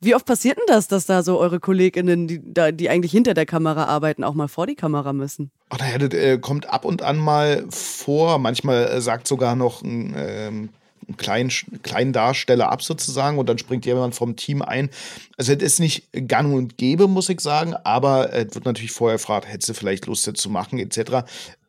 [0.00, 3.32] Wie oft passiert denn das, dass da so eure KollegInnen, die, da, die eigentlich hinter
[3.32, 5.50] der Kamera arbeiten, auch mal vor die Kamera müssen?
[5.70, 8.38] Ach, naja, das äh, kommt ab und an mal vor.
[8.38, 10.68] Manchmal äh, sagt sogar noch ein, ähm,
[11.08, 11.50] einen kleinen,
[11.82, 14.90] kleinen Darsteller ab sozusagen und dann springt jemand vom Team ein.
[15.38, 19.16] Also es ist nicht gang und gäbe, muss ich sagen, aber es wird natürlich vorher
[19.16, 21.24] gefragt, hättest du vielleicht Lust, das zu machen, etc.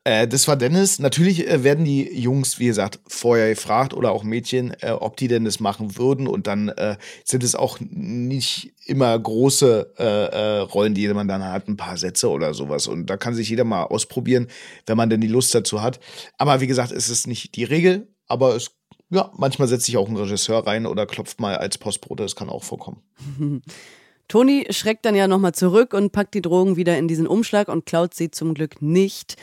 [0.08, 1.00] Äh, das war Dennis.
[1.00, 5.28] Natürlich äh, werden die Jungs, wie gesagt, vorher gefragt oder auch Mädchen, äh, ob die
[5.28, 6.28] denn das machen würden.
[6.28, 11.43] Und dann äh, sind es auch nicht immer große äh, äh, Rollen, die man dann
[11.43, 12.88] hat, ein paar Sätze oder sowas.
[12.88, 14.48] Und da kann sich jeder mal ausprobieren,
[14.86, 16.00] wenn man denn die Lust dazu hat.
[16.38, 18.72] Aber wie gesagt, es ist nicht die Regel, aber es
[19.10, 22.50] ja, manchmal setzt sich auch ein Regisseur rein oder klopft mal als Postbote, das kann
[22.50, 23.02] auch vorkommen.
[24.28, 27.86] Toni schreckt dann ja nochmal zurück und packt die Drogen wieder in diesen Umschlag und
[27.86, 29.38] klaut sie zum Glück nicht.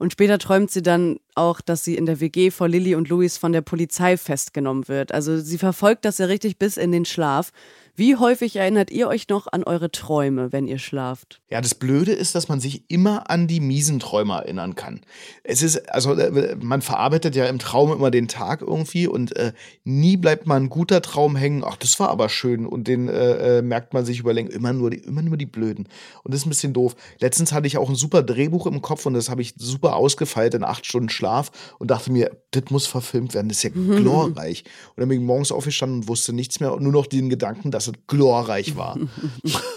[0.00, 3.36] Und später träumt sie dann auch, dass sie in der WG vor Lilly und Louis
[3.38, 5.12] von der Polizei festgenommen wird.
[5.12, 7.52] Also sie verfolgt das ja richtig bis in den Schlaf.
[8.00, 11.42] Wie häufig erinnert ihr euch noch an eure Träume, wenn ihr schlaft?
[11.50, 15.02] Ja, das Blöde ist, dass man sich immer an die miesen Träume erinnern kann.
[15.44, 19.52] Es ist, also äh, man verarbeitet ja im Traum immer den Tag irgendwie und äh,
[19.84, 21.62] nie bleibt mal ein guter Traum hängen.
[21.62, 24.48] Ach, das war aber schön und den äh, äh merkt man sich überlegen.
[24.48, 25.86] Immer nur, die, immer nur die Blöden.
[26.22, 26.96] Und das ist ein bisschen doof.
[27.18, 30.54] Letztens hatte ich auch ein super Drehbuch im Kopf und das habe ich super ausgefeilt
[30.54, 31.29] in acht Stunden Schlaf
[31.78, 33.48] und dachte mir, das muss verfilmt werden.
[33.48, 34.64] Das ist ja glorreich.
[34.90, 37.70] Und dann bin ich morgens aufgestanden und wusste nichts mehr und nur noch den Gedanken,
[37.70, 38.98] dass es glorreich war.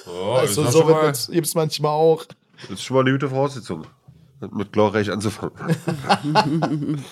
[0.06, 0.86] Oh, also so
[1.32, 2.26] gibt es manchmal auch.
[2.70, 3.86] Das ist schon mal eine gute Voraussetzung,
[4.52, 5.54] mit glorreich anzufangen.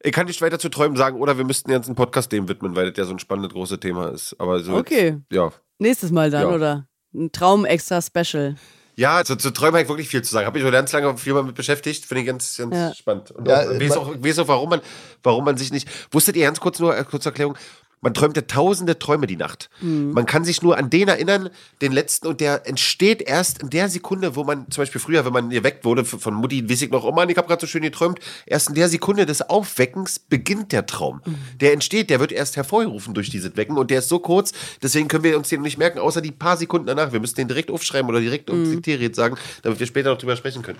[0.00, 2.76] ich kann nicht weiter zu Träumen sagen, oder wir müssten jetzt einen Podcast dem widmen,
[2.76, 4.34] weil das ja so ein spannendes großes Thema ist.
[4.38, 5.06] Aber so okay.
[5.06, 5.52] Jetzt, ja.
[5.78, 6.54] Nächstes Mal dann, ja.
[6.54, 6.88] oder?
[7.14, 8.56] Ein Traum extra Special.
[8.98, 10.44] Ja, zu, zu Träumen habe ich wirklich viel zu sagen.
[10.48, 12.04] Habe ich schon ganz lange viel mit beschäftigt.
[12.04, 12.92] Finde ich ganz, ganz ja.
[12.92, 13.30] spannend.
[13.30, 14.80] Und ja, auch, weiß auch, weiß auch, warum man,
[15.22, 15.88] warum man sich nicht.
[16.10, 17.56] Wusstet ihr ganz kurz nur, äh, kurze Erklärung,
[18.00, 19.70] man träumte tausende Träume die Nacht.
[19.80, 20.12] Mhm.
[20.12, 21.50] Man kann sich nur an den erinnern,
[21.82, 25.32] den letzten, und der entsteht erst in der Sekunde, wo man, zum Beispiel früher, wenn
[25.32, 27.82] man geweckt wurde von Mutti, weiß ich noch, oh Mann, ich habe gerade so schön
[27.82, 31.20] geträumt, erst in der Sekunde des Aufweckens beginnt der Traum.
[31.24, 31.36] Mhm.
[31.60, 35.08] Der entsteht, der wird erst hervorgerufen durch dieses Wecken und der ist so kurz, deswegen
[35.08, 37.12] können wir uns den nicht merken, außer die paar Sekunden danach.
[37.12, 38.54] Wir müssen den direkt aufschreiben oder direkt mhm.
[38.54, 40.78] ums Diktiergerät sagen, damit wir später noch drüber sprechen können.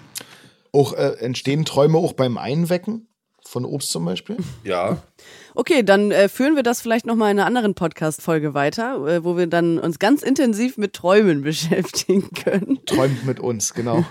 [0.72, 3.08] Auch äh, entstehen Träume auch beim Einwecken?
[3.48, 4.36] Von Obst zum Beispiel?
[4.62, 4.98] Ja.
[5.54, 9.38] Okay, dann äh, führen wir das vielleicht nochmal in einer anderen Podcast-Folge weiter, äh, wo
[9.38, 12.78] wir dann uns ganz intensiv mit Träumen beschäftigen können.
[12.84, 14.04] Träumt mit uns, genau.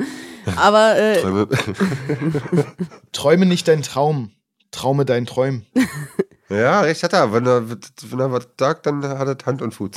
[0.56, 1.48] Aber äh, Träume.
[3.12, 4.32] Träume nicht dein Traum.
[4.72, 5.64] Traume dein Träum.
[6.50, 7.32] Ja, recht hat er.
[7.32, 9.90] Wenn er, wenn er was sagt, dann hat er Hand und Fuß.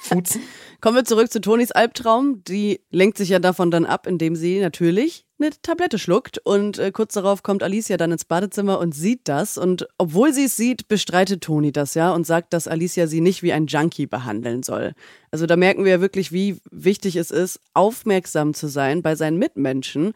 [0.00, 0.40] Fuß.
[0.80, 2.42] Kommen wir zurück zu Tonis Albtraum.
[2.42, 6.38] Die lenkt sich ja davon dann ab, indem sie natürlich eine Tablette schluckt.
[6.38, 9.58] Und äh, kurz darauf kommt Alicia dann ins Badezimmer und sieht das.
[9.58, 13.42] Und obwohl sie es sieht, bestreitet Toni das ja und sagt, dass Alicia sie nicht
[13.42, 14.94] wie ein Junkie behandeln soll.
[15.30, 19.38] Also da merken wir ja wirklich, wie wichtig es ist, aufmerksam zu sein bei seinen
[19.38, 20.12] Mitmenschen.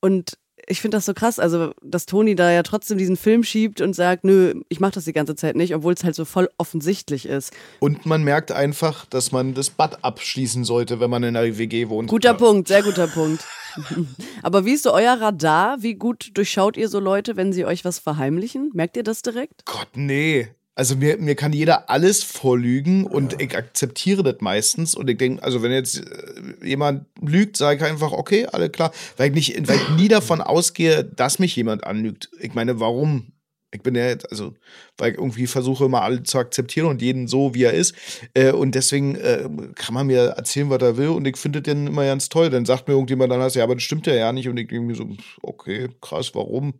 [0.00, 3.80] Und ich finde das so krass, also dass Toni da ja trotzdem diesen Film schiebt
[3.80, 6.48] und sagt, nö, ich mache das die ganze Zeit nicht, obwohl es halt so voll
[6.58, 7.52] offensichtlich ist.
[7.80, 11.88] Und man merkt einfach, dass man das Bad abschließen sollte, wenn man in einer WG
[11.88, 12.08] wohnt.
[12.10, 12.34] Guter ja.
[12.34, 13.44] Punkt, sehr guter Punkt.
[14.42, 15.82] Aber wie ist so euer Radar?
[15.82, 18.70] Wie gut durchschaut ihr so Leute, wenn sie euch was verheimlichen?
[18.74, 19.64] Merkt ihr das direkt?
[19.64, 20.48] Gott, nee.
[20.74, 24.94] Also mir, mir kann jeder alles vorlügen und ich akzeptiere das meistens.
[24.94, 28.92] Und ich denke, also wenn jetzt äh, jemand lügt, sage ich einfach, okay, alle klar.
[29.16, 32.30] Weil ich, nicht, weil ich nie davon ausgehe, dass mich jemand anlügt.
[32.38, 33.32] Ich meine, warum?
[33.70, 34.54] Ich bin ja jetzt, also,
[34.96, 37.94] weil ich irgendwie versuche immer alle zu akzeptieren und jeden so, wie er ist.
[38.32, 41.08] Äh, und deswegen äh, kann man mir erzählen, was er will.
[41.08, 42.48] Und ich finde den immer ganz toll.
[42.48, 44.48] Dann sagt mir irgendjemand dann, ja, aber das stimmt ja ja nicht.
[44.48, 45.06] Und ich denke mir so,
[45.42, 46.74] okay, krass, warum?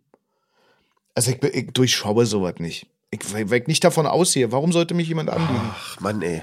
[1.13, 2.87] Also ich, ich durchschaue sowas nicht.
[3.11, 4.51] Ich, weil ich nicht davon aussehe.
[4.51, 5.61] Warum sollte mich jemand anlügen?
[5.71, 6.41] Ach, Mann, ey.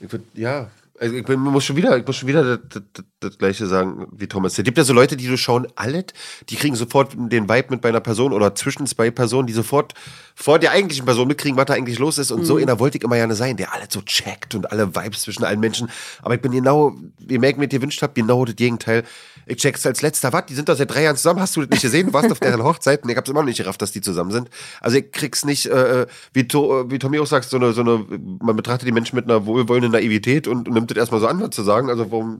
[0.00, 3.66] Würd, ja, also ich, muss schon wieder, ich muss schon wieder das, das, das, Gleiche
[3.66, 4.58] sagen wie Thomas.
[4.58, 6.04] Es gibt ja so Leute, die du schauen alle,
[6.50, 9.94] die kriegen sofort den Vibe mit bei einer Person oder zwischen zwei Personen, die sofort
[10.34, 12.30] vor der eigentlichen Person mitkriegen, was da eigentlich los ist.
[12.30, 12.44] Und mhm.
[12.44, 15.42] so einer wollte ich immer gerne sein, der alle so checkt und alle Vibes zwischen
[15.42, 15.88] allen Menschen.
[16.20, 19.04] Aber ich bin genau, wie Meg mir gewünscht hat, genau das Gegenteil.
[19.50, 20.32] Ich check's als letzter.
[20.32, 20.46] Was?
[20.46, 21.40] Die sind doch seit drei Jahren zusammen.
[21.40, 22.06] Hast du das nicht gesehen?
[22.06, 23.10] Du warst auf deren Hochzeiten.
[23.10, 24.48] Ich hab's immer noch nicht gerafft, dass die zusammen sind.
[24.80, 28.06] Also ich krieg's nicht, äh, wie, to, wie Tommy auch sagt, so eine, so eine,
[28.40, 31.40] man betrachtet die Menschen mit einer wohlwollenden Naivität und, und nimmt das erstmal so an,
[31.40, 31.90] was zu sagen.
[31.90, 32.38] Also warum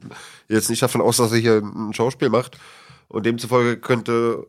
[0.48, 2.58] jetzt nicht davon aus, dass er hier ein Schauspiel macht.
[3.08, 4.46] Und demzufolge könnte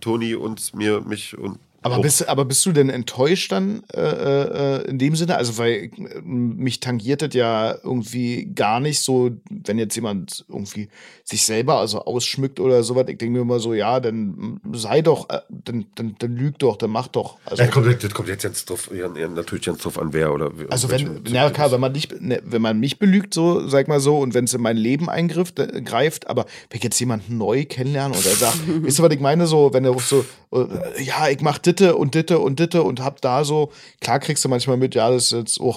[0.00, 4.88] Toni uns, mir, mich und aber bist, aber bist du denn enttäuscht dann äh, äh,
[4.88, 5.36] in dem Sinne?
[5.36, 10.88] Also, weil äh, mich tangiert das ja irgendwie gar nicht so, wenn jetzt jemand irgendwie
[11.24, 13.06] sich selber also ausschmückt oder sowas.
[13.08, 16.76] Ich denke mir immer so, ja, dann sei doch, äh, dann, dann, dann lüg doch,
[16.76, 17.38] dann mach doch.
[17.46, 20.52] Also, ja, kommt, das kommt jetzt ganz drauf, ja, natürlich ganz drauf an, wer oder
[20.68, 24.00] Also, wenn, na klar, wenn man, nicht, ne, wenn man mich belügt, so, sag mal
[24.00, 27.38] so, und wenn es in mein Leben eingreift, äh, greift, aber wenn ich jetzt jemanden
[27.38, 29.46] neu kennenlernen oder sagt, weißt du, was ich meine?
[29.46, 33.20] So, wenn er so, äh, ja, ich mach ditte und ditte und ditte und hab
[33.20, 35.76] da so, klar kriegst du manchmal mit, ja, das ist jetzt, oh,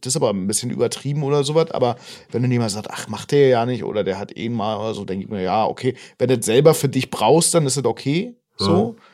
[0.00, 1.96] das ist aber ein bisschen übertrieben oder sowas, aber
[2.30, 4.94] wenn dann jemand sagt, ach, macht der ja nicht oder der hat eh mal oder
[4.94, 7.76] so, denke ich mir, ja, okay, wenn du das selber für dich brauchst, dann ist
[7.76, 8.96] das okay, so.
[8.96, 9.04] Ja.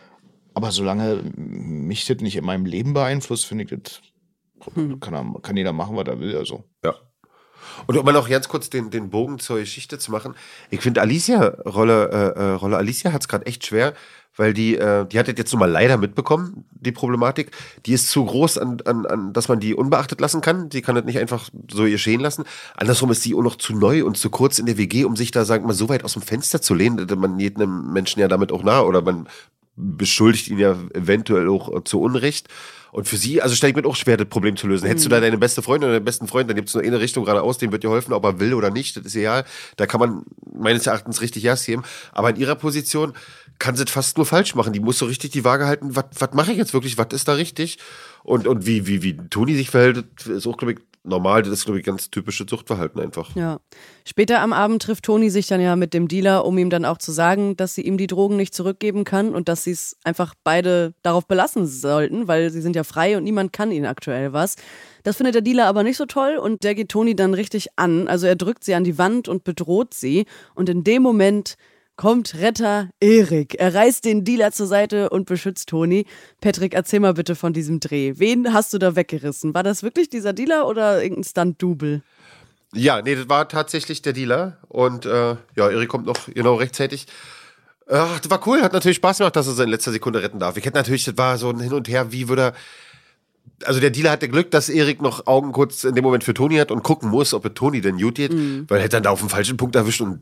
[0.55, 4.01] Aber solange mich das nicht in meinem Leben beeinflusst, finde ich das,
[4.75, 5.01] hm.
[5.01, 6.65] kann, kann jeder machen, was er will, also.
[6.85, 6.95] Ja.
[7.87, 10.35] Und um mal noch ganz kurz den, den Bogen zur Geschichte zu machen,
[10.71, 13.95] ich finde Alicia, Rolle, äh, äh Rolle Alicia hat es gerade echt schwer,
[14.37, 17.51] weil die, äh, die hat jetzt nun mal leider mitbekommen, die Problematik.
[17.87, 20.69] Die ist zu groß, an, an, an, dass man die unbeachtet lassen kann.
[20.69, 22.45] Die kann das nicht einfach so geschehen lassen.
[22.77, 25.31] Andersrum ist sie auch noch zu neu und zu kurz in der WG, um sich
[25.31, 27.07] da, sagen wir mal, so weit aus dem Fenster zu lehnen.
[27.19, 29.29] Man jedem Menschen ja damit auch nah oder man
[29.77, 32.49] beschuldigt ihn ja eventuell auch zu Unrecht.
[32.93, 34.85] Und für sie, also stelle ich mir auch schwer, das Problem zu lösen.
[34.85, 34.89] Mhm.
[34.89, 35.23] Hättest du da mhm.
[35.23, 37.73] deine beste Freundin oder deinen besten Freund, dann gibt es nur eine Richtung geradeaus, dem
[37.73, 39.45] wird dir helfen, ob er will oder nicht, das ist egal.
[39.77, 40.23] Da kann man
[40.53, 41.83] meines Erachtens richtig Jas geben.
[42.13, 43.15] Aber in ihrer Position
[43.59, 44.73] kann sie es fast nur falsch machen.
[44.73, 47.35] Die muss so richtig die Waage halten, was mache ich jetzt wirklich, was ist da
[47.35, 47.79] richtig?
[48.23, 51.43] Und, und wie, wie, wie Toni sich verhält, ist auch, glaube ich, normal.
[51.43, 53.35] Das ist, glaube ich, ganz typisches Suchtverhalten einfach.
[53.35, 53.61] Ja.
[54.05, 56.99] Später am Abend trifft Toni sich dann ja mit dem Dealer, um ihm dann auch
[56.99, 60.35] zu sagen, dass sie ihm die Drogen nicht zurückgeben kann und dass sie es einfach
[60.45, 64.57] beide darauf belassen sollten, weil sie sind ja frei und niemand kann ihnen aktuell was.
[65.03, 68.09] Das findet der Dealer aber nicht so toll und der geht Toni dann richtig an.
[68.09, 70.27] Also er drückt sie an die Wand und bedroht sie.
[70.55, 71.57] Und in dem Moment
[72.01, 73.57] kommt Retter Erik.
[73.57, 76.07] Er reißt den Dealer zur Seite und beschützt Toni.
[76.41, 78.15] Patrick, erzähl mal bitte von diesem Dreh.
[78.17, 79.53] Wen hast du da weggerissen?
[79.53, 82.01] War das wirklich dieser Dealer oder irgendein Stunt-Double?
[82.73, 84.57] Ja, nee, das war tatsächlich der Dealer.
[84.69, 87.07] Und äh, ja, Erik kommt noch genau rechtzeitig.
[87.87, 90.39] Ach, das war cool, hat natürlich Spaß gemacht, dass er so in letzter Sekunde retten
[90.39, 90.57] darf.
[90.57, 92.53] Ich hätte natürlich, das war so ein Hin und Her, wie würde er.
[93.67, 96.57] Also der Dealer hatte Glück, dass Erik noch Augen kurz in dem Moment für Toni
[96.57, 98.65] hat und gucken muss, ob er Toni denn gut geht, mhm.
[98.69, 100.21] weil er hätte dann da auf den falschen Punkt erwischt und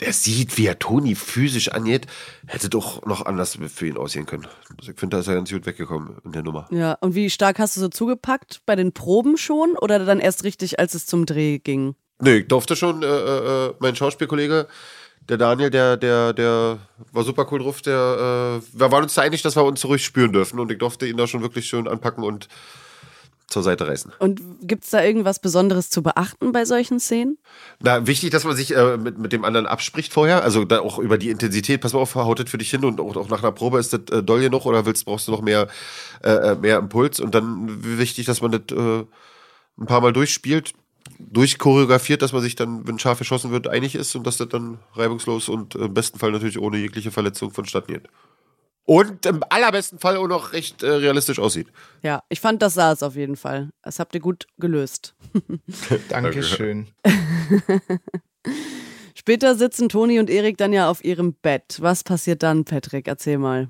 [0.00, 2.06] der sieht, wie er Toni physisch angeht,
[2.46, 4.46] hätte doch noch anders für ihn aussehen können.
[4.78, 6.68] Also ich finde, da ist er ganz gut weggekommen in der Nummer.
[6.70, 8.60] Ja, und wie stark hast du so zugepackt?
[8.66, 11.94] Bei den Proben schon oder dann erst richtig, als es zum Dreh ging?
[12.20, 14.68] Nö, ich durfte schon, äh, äh, mein Schauspielkollege,
[15.28, 16.78] der Daniel, der, der, der
[17.12, 20.04] war super cool drauf, der, äh, wir waren uns da einig, dass wir uns ruhig
[20.04, 22.48] spüren dürfen und ich durfte ihn da schon wirklich schön anpacken und
[23.48, 24.12] zur Seite reißen.
[24.18, 27.38] Und gibt es da irgendwas Besonderes zu beachten bei solchen Szenen?
[27.80, 30.42] Na, wichtig, dass man sich äh, mit, mit dem anderen abspricht vorher.
[30.42, 31.80] Also da auch über die Intensität.
[31.80, 34.00] Pass mal auf, hautet für dich hin und auch, auch nach einer Probe ist das
[34.10, 35.68] äh, doll genug oder willst, brauchst du noch mehr,
[36.24, 37.20] äh, äh mehr Impuls.
[37.20, 39.04] Und dann wichtig, dass man das äh,
[39.78, 40.72] ein paar Mal durchspielt,
[41.18, 44.78] durchchoreografiert, dass man sich dann, wenn scharf geschossen wird, einig ist und dass das dann
[44.94, 48.08] reibungslos und im besten Fall natürlich ohne jegliche Verletzung vonstatten geht
[48.86, 51.66] und im allerbesten Fall auch noch recht äh, realistisch aussieht.
[52.02, 53.70] Ja, ich fand, das sah es auf jeden Fall.
[53.82, 55.14] Das habt ihr gut gelöst.
[56.08, 56.86] Dankeschön.
[59.14, 61.78] Später sitzen Toni und Erik dann ja auf ihrem Bett.
[61.80, 63.08] Was passiert dann, Patrick?
[63.08, 63.68] Erzähl mal.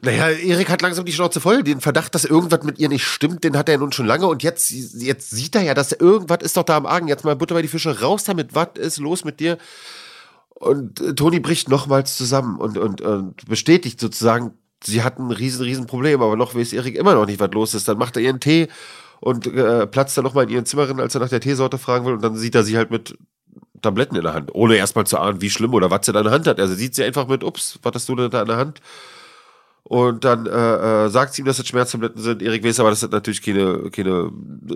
[0.00, 1.62] Naja, Erik hat langsam die Schnauze voll.
[1.62, 4.26] Den Verdacht, dass irgendwas mit ihr nicht stimmt, den hat er nun schon lange.
[4.26, 7.08] Und jetzt, jetzt sieht er ja, dass irgendwas ist doch da am Argen.
[7.08, 8.54] Jetzt mal Butter bei die Fische raus damit.
[8.54, 9.58] Was ist los mit dir?
[10.54, 15.62] Und äh, Toni bricht nochmals zusammen und, und, und bestätigt sozusagen, sie hat ein riesen,
[15.64, 17.88] riesen Problem, aber noch weiß Erik immer noch nicht, was los ist.
[17.88, 18.68] Dann macht er ihren Tee
[19.20, 22.14] und äh, platzt dann nochmal in ihren Zimmerin, als er nach der Teesorte fragen will.
[22.14, 23.16] Und dann sieht er sie halt mit
[23.82, 26.24] Tabletten in der Hand, ohne erstmal zu ahnen, wie schlimm oder was sie da in
[26.24, 26.60] der Hand hat.
[26.60, 28.80] Also sieht sie einfach mit, ups, was hast du denn da in der Hand?
[29.82, 32.42] Und dann äh, äh, sagt sie ihm, dass das Schmerztabletten sind.
[32.42, 34.32] Erik weiß aber, dass das natürlich keine, keine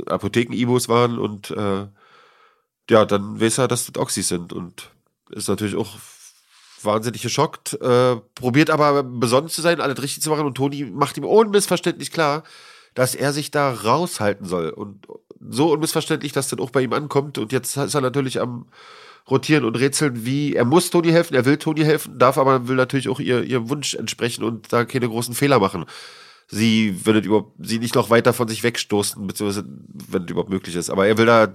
[0.07, 1.19] Apotheken-Ibos waren.
[1.19, 1.87] Und äh,
[2.91, 4.53] ja, dann weiß er, dass das Oxys sind.
[4.53, 4.91] Und
[5.31, 5.97] ist natürlich auch
[6.85, 11.17] wahnsinnig geschockt, äh, probiert aber besonnen zu sein, alles richtig zu machen und Toni macht
[11.17, 12.45] ihm unmissverständlich klar,
[12.95, 15.07] dass er sich da raushalten soll und
[15.51, 18.67] so unmissverständlich, dass das auch bei ihm ankommt und jetzt ist er natürlich am
[19.31, 22.77] rotieren und rätseln, wie er muss Toni helfen, er will Toni helfen, darf aber will
[22.77, 25.85] natürlich auch ihr, ihrem Wunsch entsprechen und da keine großen Fehler machen.
[26.51, 29.69] Sie will überhaupt, sie nicht noch weiter von sich wegstoßen, beziehungsweise
[30.09, 30.88] wenn es überhaupt möglich ist.
[30.88, 31.53] Aber er will da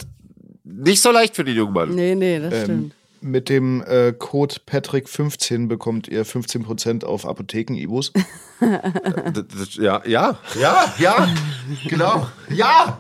[0.64, 1.96] nicht so leicht für den jungen Mann.
[1.96, 8.14] Nee, nee, das ähm, stimmt mit dem äh, Code Patrick15 bekommt ihr 15% auf Apotheken-Ibus.
[9.74, 11.36] ja, ja, ja, ja,
[11.88, 13.00] genau, ja.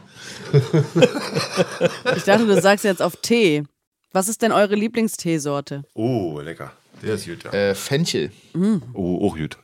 [2.15, 3.63] Ich dachte, du sagst jetzt auf Tee.
[4.11, 5.83] Was ist denn eure Lieblingsteesorte?
[5.93, 6.71] Oh, lecker.
[7.01, 7.51] Der ist gut, ja.
[7.51, 8.31] Äh, Fenchel.
[8.53, 8.77] Mm.
[8.93, 9.57] Oh, auch gut.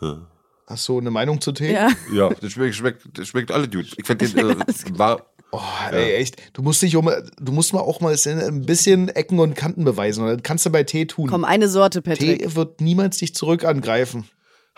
[0.00, 0.26] Hm.
[0.66, 1.72] Hast du eine Meinung zu Tee?
[1.72, 1.90] Ja.
[2.12, 3.94] Ja, das schmeckt, schmeckt, das schmeckt alle gut.
[3.96, 5.60] Ich finde den äh, war Oh,
[5.92, 6.36] ey, echt.
[6.52, 10.24] Du musst dich um, du musst mal auch mal ein bisschen Ecken und Kanten beweisen.
[10.24, 11.30] Und das kannst du bei Tee tun.
[11.30, 12.40] Komm, eine Sorte, Patrick.
[12.40, 14.24] Tee wird niemals dich zurück angreifen.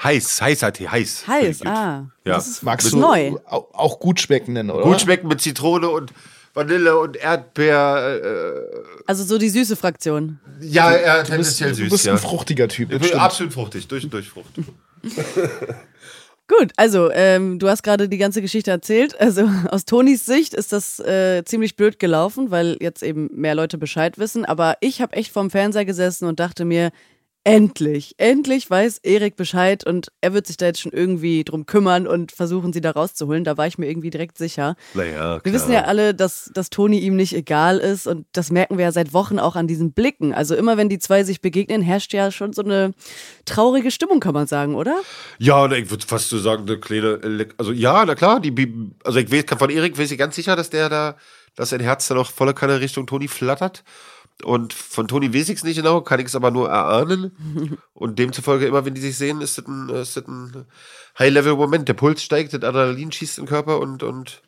[0.03, 1.27] Heiß, heißer Tee, heiß.
[1.27, 2.07] Heiß, ah.
[2.25, 2.35] Ja.
[2.35, 3.35] Das ist Magst du neu.
[3.47, 4.85] Auch gut schmeckenden, oder?
[4.85, 6.13] Gut schmecken mit Zitrone und
[6.55, 8.21] Vanille und Erdbeer.
[8.23, 10.39] Äh, also so die süße Fraktion.
[10.61, 11.85] Ja, er tendenziell süß.
[11.85, 12.13] Du bist ja.
[12.13, 12.93] ein fruchtiger Typ.
[13.15, 14.55] Absolut fruchtig, durch und durch Frucht.
[16.59, 19.19] Gut, also ähm, du hast gerade die ganze Geschichte erzählt.
[19.21, 23.79] Also aus Tonis Sicht ist das äh, ziemlich blöd gelaufen, weil jetzt eben mehr Leute
[23.79, 24.45] Bescheid wissen.
[24.45, 26.91] Aber ich habe echt vorm Fernseher gesessen und dachte mir,
[27.45, 32.07] endlich, endlich weiß Erik Bescheid und er wird sich da jetzt schon irgendwie drum kümmern
[32.07, 33.45] und versuchen, sie da rauszuholen.
[33.45, 34.77] Da war ich mir irgendwie direkt sicher.
[34.95, 35.41] Naja, klar.
[35.45, 38.85] Wir wissen ja alle, dass, dass Toni ihm nicht egal ist und das merken wir
[38.85, 40.35] ja seit Wochen auch an diesen Blicken.
[40.35, 42.93] Also immer wenn die zwei sich begegnen, herrscht ja schon so eine
[43.47, 45.01] traurige Stimmung, kann man sagen, oder?
[45.39, 49.33] Ja, ich würde fast so sagen, eine kleine, also ja, na klar, die, also ich
[49.33, 51.17] weiß, von Erik weiß ich ganz sicher, dass der da,
[51.57, 53.83] dass sein Herz da noch voller Kanne Richtung Toni flattert.
[54.43, 57.79] Und von Toni weiß ich es nicht genau, kann ich es aber nur erahnen.
[57.93, 60.67] Und demzufolge, immer wenn die sich sehen, ist das ein, ist das ein
[61.19, 61.89] High-Level-Moment.
[61.89, 64.43] Der Puls steigt, das Adrenalin schießt im Körper und, und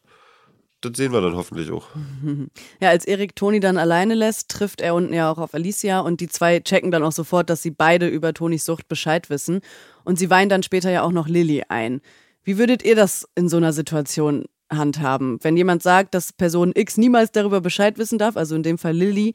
[0.83, 1.87] das sehen wir dann hoffentlich auch.
[2.81, 6.21] Ja, als Erik Toni dann alleine lässt, trifft er unten ja auch auf Alicia und
[6.21, 9.61] die zwei checken dann auch sofort, dass sie beide über Tonis Sucht Bescheid wissen.
[10.05, 12.01] Und sie weinen dann später ja auch noch Lilly ein.
[12.43, 15.39] Wie würdet ihr das in so einer Situation handhaben?
[15.43, 18.95] Wenn jemand sagt, dass Person X niemals darüber Bescheid wissen darf, also in dem Fall
[18.97, 19.35] Lilly,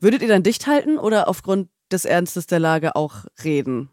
[0.00, 3.90] Würdet ihr dann dicht halten oder aufgrund des Ernstes der Lage auch reden?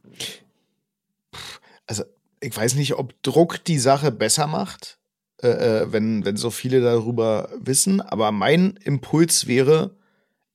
[1.87, 2.03] Also,
[2.39, 4.99] ich weiß nicht, ob Druck die Sache besser macht,
[5.41, 9.95] äh, äh, wenn, wenn so viele darüber wissen, aber mein Impuls wäre,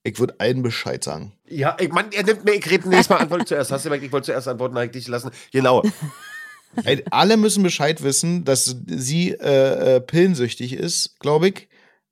[0.03, 1.33] ich würde allen Bescheid sagen.
[1.47, 3.71] Ja, ich meine, er nimmt mir, ich rede nächstes Mal antworten zuerst.
[3.71, 5.31] Hast du gemerkt, ich wollte zuerst antworten, habe ich dich lassen.
[5.51, 5.83] Genau.
[7.09, 11.67] Alle müssen Bescheid wissen, dass sie äh, äh pillensüchtig ist, glaube ich.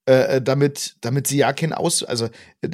[0.08, 2.30] Äh, äh, damit, damit sie ja kein Aus, also
[2.62, 2.70] äh,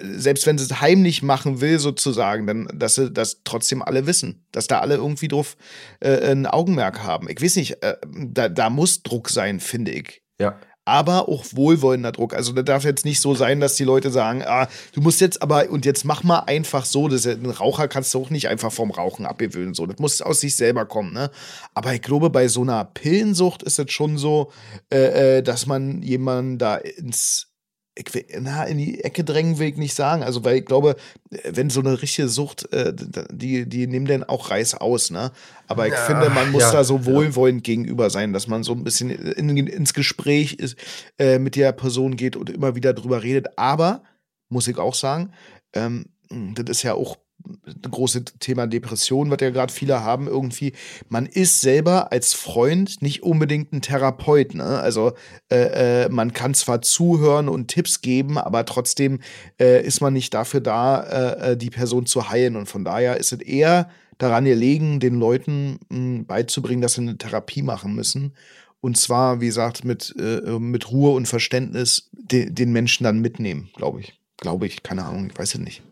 [0.00, 4.46] selbst wenn sie es heimlich machen will, sozusagen, dann, dass sie das trotzdem alle wissen,
[4.52, 5.58] dass da alle irgendwie drauf
[6.00, 7.28] äh, ein Augenmerk haben.
[7.28, 7.76] Ich weiß nicht,
[8.10, 10.22] da, da muss Druck sein, finde ich.
[10.40, 12.34] Ja aber auch wohlwollender Druck.
[12.34, 15.40] Also da darf jetzt nicht so sein, dass die Leute sagen, ah, du musst jetzt
[15.40, 18.72] aber und jetzt mach mal einfach so, das ein Raucher kannst du auch nicht einfach
[18.72, 19.86] vom Rauchen abgewöhnen so.
[19.86, 21.30] Das muss aus sich selber kommen, ne?
[21.74, 24.50] Aber ich glaube, bei so einer Pillensucht ist es schon so,
[24.92, 27.51] äh, äh dass man jemanden da ins
[27.94, 30.22] ich na, in die Ecke drängen will ich nicht sagen.
[30.22, 30.96] Also, weil ich glaube,
[31.44, 32.94] wenn so eine richtige Sucht, äh,
[33.30, 35.30] die, die nehmen dann auch Reiß aus, ne?
[35.66, 37.74] Aber ich ja, finde, man muss ja, da so wohlwollend ja.
[37.74, 40.76] gegenüber sein, dass man so ein bisschen in, ins Gespräch ist,
[41.18, 43.58] äh, mit der Person geht und immer wieder drüber redet.
[43.58, 44.02] Aber,
[44.48, 45.32] muss ich auch sagen,
[45.74, 47.18] ähm, das ist ja auch
[47.66, 50.72] ein großes Thema Depression, was ja gerade viele haben irgendwie.
[51.08, 54.54] Man ist selber als Freund nicht unbedingt ein Therapeut.
[54.54, 54.64] Ne?
[54.64, 55.12] Also
[55.50, 59.20] äh, äh, man kann zwar zuhören und Tipps geben, aber trotzdem
[59.60, 62.56] äh, ist man nicht dafür da, äh, äh, die Person zu heilen.
[62.56, 67.02] Und von daher ist es eher daran gelegen, den Leuten mh, hm, beizubringen, dass sie
[67.02, 68.34] eine Therapie machen müssen.
[68.80, 73.70] Und zwar, wie gesagt, mit, äh, mit Ruhe und Verständnis de den Menschen dann mitnehmen,
[73.76, 74.18] glaube ich.
[74.38, 75.82] Glaube ich, keine Ahnung, ich weiß es nicht.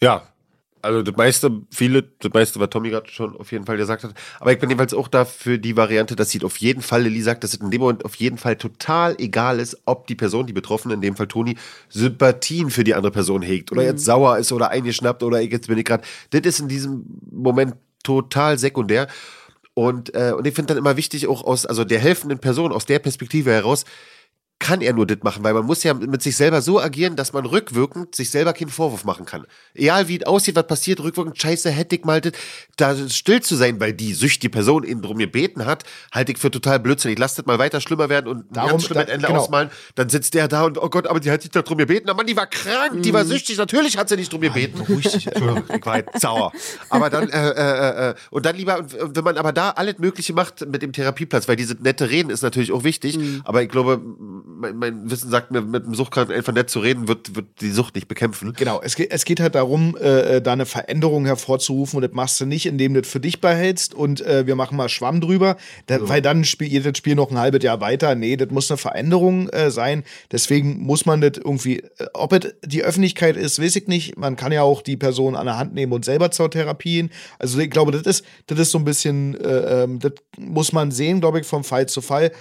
[0.00, 0.32] Ja,
[0.88, 4.14] also das meiste, viele, das meiste, was Tommy gerade schon auf jeden Fall gesagt hat.
[4.40, 7.44] Aber ich bin jedenfalls auch dafür die Variante, dass sie auf jeden Fall, Lilly sagt,
[7.44, 10.54] dass es in dem Moment auf jeden Fall total egal ist, ob die Person, die
[10.54, 11.56] Betroffene, in dem Fall Toni,
[11.90, 13.88] Sympathien für die andere Person hegt oder mhm.
[13.88, 16.04] jetzt sauer ist oder eingeschnappt oder jetzt bin ich gerade.
[16.30, 19.08] Das ist in diesem Moment total sekundär.
[19.74, 22.86] Und, äh, und ich finde dann immer wichtig, auch aus, also der helfenden Person, aus
[22.86, 23.84] der Perspektive heraus,
[24.58, 27.32] kann er nur das machen, weil man muss ja mit sich selber so agieren, dass
[27.32, 29.46] man rückwirkend sich selber keinen Vorwurf machen kann.
[29.74, 32.32] Egal wie es aussieht, was passiert, rückwirkend, scheiße, hätte ich mal das,
[32.76, 36.50] da still zu sein, weil die süchtige Person ihn drum gebeten hat, halte ich für
[36.50, 37.18] total blödsinnig.
[37.18, 39.40] Lasst das mal weiter schlimmer werden und Darum, ganz schlimmes da, Ende genau.
[39.40, 39.70] ausmalen.
[39.94, 42.08] Dann sitzt der da und, oh Gott, aber die hat sich doch drum gebeten.
[42.08, 43.28] Aber Mann, die war krank, die war mhm.
[43.28, 44.78] süchtig, natürlich hat sie nicht drum gebeten.
[44.88, 46.52] Mann, ich war jetzt sauer.
[46.90, 50.66] Aber dann, äh, äh, äh, und dann lieber, wenn man aber da alles Mögliche macht
[50.66, 53.42] mit dem Therapieplatz, weil diese nette Reden ist natürlich auch wichtig, mhm.
[53.44, 54.00] aber ich glaube,
[54.48, 57.70] mein, mein, Wissen sagt mir, mit einem Suchtkranken einfach nett zu reden, wird, wird die
[57.70, 58.52] Sucht nicht bekämpfen.
[58.54, 62.12] Genau, es geht, es geht halt darum, äh, äh, da eine Veränderung hervorzurufen und das
[62.12, 65.20] machst du nicht, indem du das für dich behältst und äh, wir machen mal Schwamm
[65.20, 65.56] drüber,
[65.86, 66.08] da, so.
[66.08, 68.14] weil dann spielt das Spiel noch ein halbes Jahr weiter.
[68.14, 70.04] Nee, das muss eine Veränderung äh, sein.
[70.30, 74.18] Deswegen muss man das irgendwie, äh, ob es die Öffentlichkeit ist, weiß ich nicht.
[74.18, 77.10] Man kann ja auch die Person an der Hand nehmen und selber zur Therapie gehen.
[77.38, 80.90] Also ich glaube, das ist, das ist so ein bisschen, äh, ähm, das muss man
[80.90, 82.32] sehen, glaube ich, vom Fall zu Fall.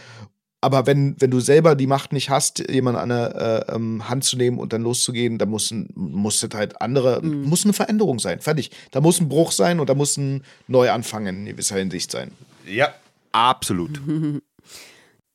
[0.59, 4.23] Aber wenn, wenn du selber die Macht nicht hast, jemanden an der äh, ähm, Hand
[4.23, 7.43] zu nehmen und dann loszugehen, da muss, muss das halt andere, mhm.
[7.43, 8.39] muss eine Veränderung sein.
[8.39, 8.71] Fertig.
[8.91, 12.31] Da muss ein Bruch sein und da muss ein Neuanfang in gewisser Hinsicht sein.
[12.65, 12.93] Ja,
[13.31, 14.01] absolut.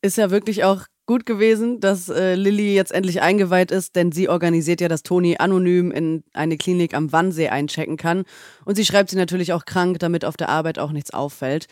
[0.03, 4.29] Ist ja wirklich auch gut gewesen, dass äh, Lilly jetzt endlich eingeweiht ist, denn sie
[4.29, 8.25] organisiert ja, dass Toni anonym in eine Klinik am Wannsee einchecken kann.
[8.65, 11.67] Und sie schreibt sie natürlich auch krank, damit auf der Arbeit auch nichts auffällt.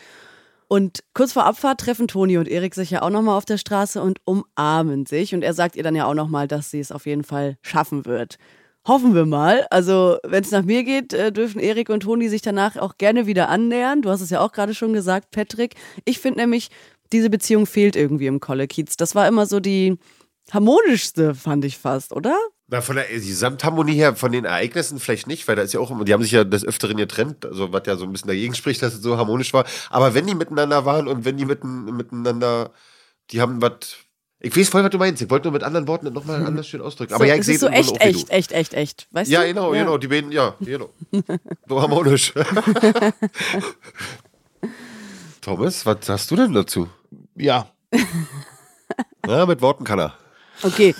[0.71, 4.01] Und kurz vor Abfahrt treffen Toni und Erik sich ja auch nochmal auf der Straße
[4.01, 5.35] und umarmen sich.
[5.35, 8.05] Und er sagt ihr dann ja auch nochmal, dass sie es auf jeden Fall schaffen
[8.05, 8.37] wird.
[8.87, 9.67] Hoffen wir mal.
[9.69, 13.27] Also, wenn es nach mir geht, äh, dürfen Erik und Toni sich danach auch gerne
[13.27, 14.01] wieder annähern.
[14.01, 15.75] Du hast es ja auch gerade schon gesagt, Patrick.
[16.05, 16.69] Ich finde nämlich,
[17.11, 18.95] diese Beziehung fehlt irgendwie im Kolle Kiez.
[18.95, 19.97] Das war immer so die
[20.51, 22.37] harmonischste, fand ich fast, oder?
[22.71, 25.91] Na, von der Gesamtharmonie her, von den Ereignissen vielleicht nicht, weil da ist ja auch,
[26.05, 28.81] die haben sich ja des Öfteren getrennt, also was ja so ein bisschen dagegen spricht,
[28.81, 29.65] dass es so harmonisch war.
[29.89, 32.71] Aber wenn die miteinander waren und wenn die mitten, miteinander,
[33.29, 33.97] die haben was.
[34.39, 35.21] Ich weiß voll, was du meinst.
[35.21, 37.13] Ich wollte nur mit anderen Worten nochmal anders schön ausdrücken.
[37.13, 39.07] Aber so, ja, ich es sehe ist so echt, echt, echt, echt, echt.
[39.11, 39.47] Weißt ja, du?
[39.47, 39.97] genau, genau.
[39.97, 40.91] Die beiden, ja, genau.
[41.67, 42.31] so harmonisch.
[45.41, 46.87] Thomas, was hast du denn dazu?
[47.35, 47.67] Ja.
[49.27, 50.13] Ja, mit Worten kann er.
[50.63, 50.95] Okay.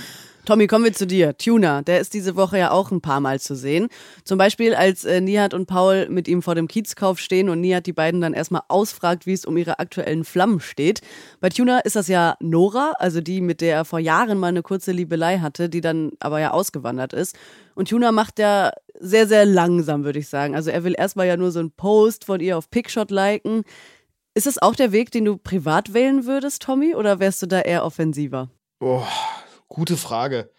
[0.46, 1.38] Tommy, kommen wir zu dir.
[1.38, 3.90] Tuna, der ist diese Woche ja auch ein paar Mal zu sehen.
[4.24, 7.86] Zum Beispiel, als äh, Nihat und Paul mit ihm vor dem Kiezkauf stehen und Nihat
[7.86, 11.02] die beiden dann erstmal ausfragt, wie es um ihre aktuellen Flammen steht.
[11.42, 14.64] Bei Tuna ist das ja Nora, also die, mit der er vor Jahren mal eine
[14.64, 17.38] kurze Liebelei hatte, die dann aber ja ausgewandert ist.
[17.76, 20.56] Und Tuna macht ja sehr, sehr langsam, würde ich sagen.
[20.56, 23.64] Also er will erstmal ja nur so einen Post von ihr auf Pickshot liken.
[24.34, 27.60] Ist es auch der Weg, den du privat wählen würdest, Tommy, oder wärst du da
[27.60, 28.50] eher offensiver?
[28.80, 29.08] Boah,
[29.72, 30.50] gute Frage.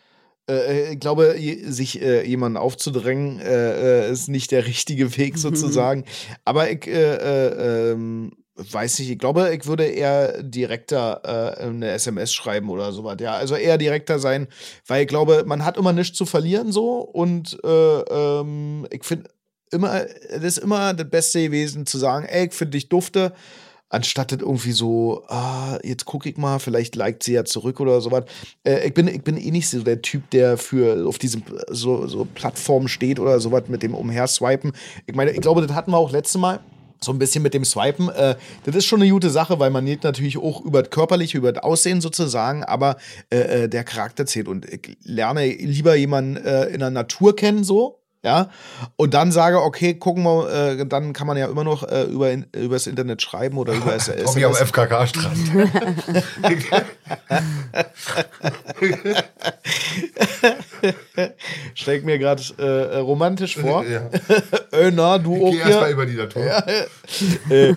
[0.48, 1.36] Äh, ich glaube,
[1.66, 6.04] sich äh, jemanden aufzudrängen, äh, ist nicht der richtige Weg sozusagen.
[6.44, 12.32] Aber ich äh, ähm, weiß nicht, ich glaube, ich würde eher direkter äh, eine SMS
[12.32, 13.16] schreiben oder sowas.
[13.20, 14.48] Ja, also eher direkter sein,
[14.86, 19.30] weil ich glaube, man hat immer nichts zu verlieren so und äh, ähm, ich finde
[19.70, 23.32] immer, das ist immer das Beste gewesen zu sagen, ey, ich finde dich dufte
[23.92, 28.24] anstatt irgendwie so, ah, jetzt gucke ich mal, vielleicht liked sie ja zurück oder sowas.
[28.64, 32.06] Äh, ich, bin, ich bin eh nicht so der Typ, der für auf diesen so,
[32.06, 34.72] so Plattformen steht oder sowas mit dem Umherswipen.
[35.06, 36.60] Ich meine, ich glaube, das hatten wir auch letztes Mal.
[37.04, 38.08] So ein bisschen mit dem Swipen.
[38.10, 41.36] Äh, das ist schon eine gute Sache, weil man geht natürlich auch über das Körperliche,
[41.36, 42.96] über das Aussehen sozusagen, aber
[43.28, 44.46] äh, der Charakter zählt.
[44.46, 48.50] Und ich lerne lieber jemanden äh, in der Natur kennen, so, ja,
[48.96, 52.30] und dann sage, okay, gucken wir, äh, dann kann man ja immer noch äh, über
[52.30, 54.24] in, übers Internet schreiben oder über SMS.
[54.24, 55.38] Tommy am FKK-Strand.
[61.74, 63.84] Steck mir gerade äh, romantisch vor.
[63.84, 64.08] Ja.
[64.72, 65.92] äh, na, du Ich auch geh erst mal hier.
[65.94, 66.42] über die Natur.
[67.50, 67.74] äh, äh,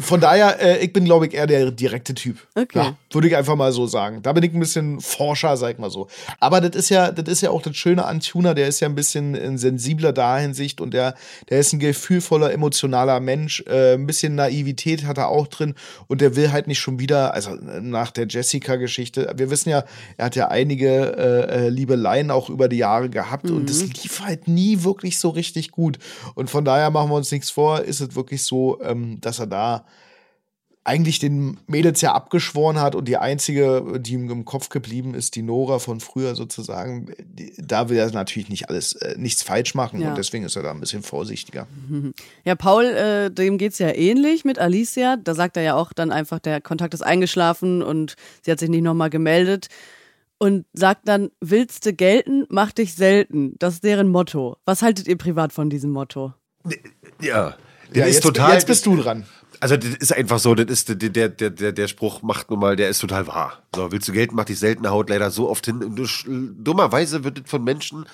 [0.00, 2.38] von daher, äh, ich bin, glaube ich, eher der direkte Typ.
[2.54, 2.78] Okay.
[2.78, 4.22] Ja, würde ich einfach mal so sagen.
[4.22, 6.08] Da bin ich ein bisschen Forscher, sag ich mal so.
[6.38, 8.88] Aber das ist ja, das ist ja auch das Schöne an Tuner, der ist ja
[8.88, 11.14] ein bisschen äh, sensibler da Hinsicht und der,
[11.48, 13.62] der ist ein gefühlvoller, emotionaler Mensch.
[13.66, 15.74] Äh, ein bisschen Naivität hat er auch drin
[16.08, 19.84] und der will halt nicht schon wieder, also äh, nach der Jessica-Geschichte, wir wissen ja,
[20.16, 24.20] er hat ja einige äh, äh, Liebeleien auch über die Jahre gehabt und das lief
[24.20, 25.98] halt nie wirklich so richtig gut.
[26.34, 29.46] Und von daher machen wir uns nichts vor, ist es wirklich so, ähm, dass er
[29.46, 29.84] da
[30.90, 35.36] eigentlich den Mädels ja abgeschworen hat und die einzige, die ihm im Kopf geblieben ist,
[35.36, 39.74] die Nora von früher sozusagen, die, da will er natürlich nicht alles, äh, nichts falsch
[39.76, 40.10] machen Ja.
[40.10, 41.66] und deswegen ist er da ein bisschen vorsichtiger.
[42.44, 45.16] Ja, Paul, äh, dem geht's ja ähnlich mit Alicia.
[45.16, 48.68] Da sagt er ja auch dann einfach, der Kontakt ist eingeschlafen und sie hat sich
[48.70, 49.68] nicht nochmal gemeldet.
[50.38, 53.54] Und sagt dann, willst du gelten, mach dich selten.
[53.58, 54.56] Das ist deren Motto.
[54.64, 56.32] Was haltet ihr privat von diesem Motto?
[57.20, 57.56] Ja.
[57.94, 58.54] Der Ja, ist jetzt, total.
[58.54, 59.26] jetzt bist du dran.
[59.60, 62.76] Also das ist einfach so, das ist der, der, der, der Spruch macht nun mal,
[62.76, 63.62] der ist total wahr.
[63.74, 65.84] So, willst du Geld, mach dich selten, haut leider so oft hin.
[65.84, 68.06] Und du, dummerweise wird das von Menschen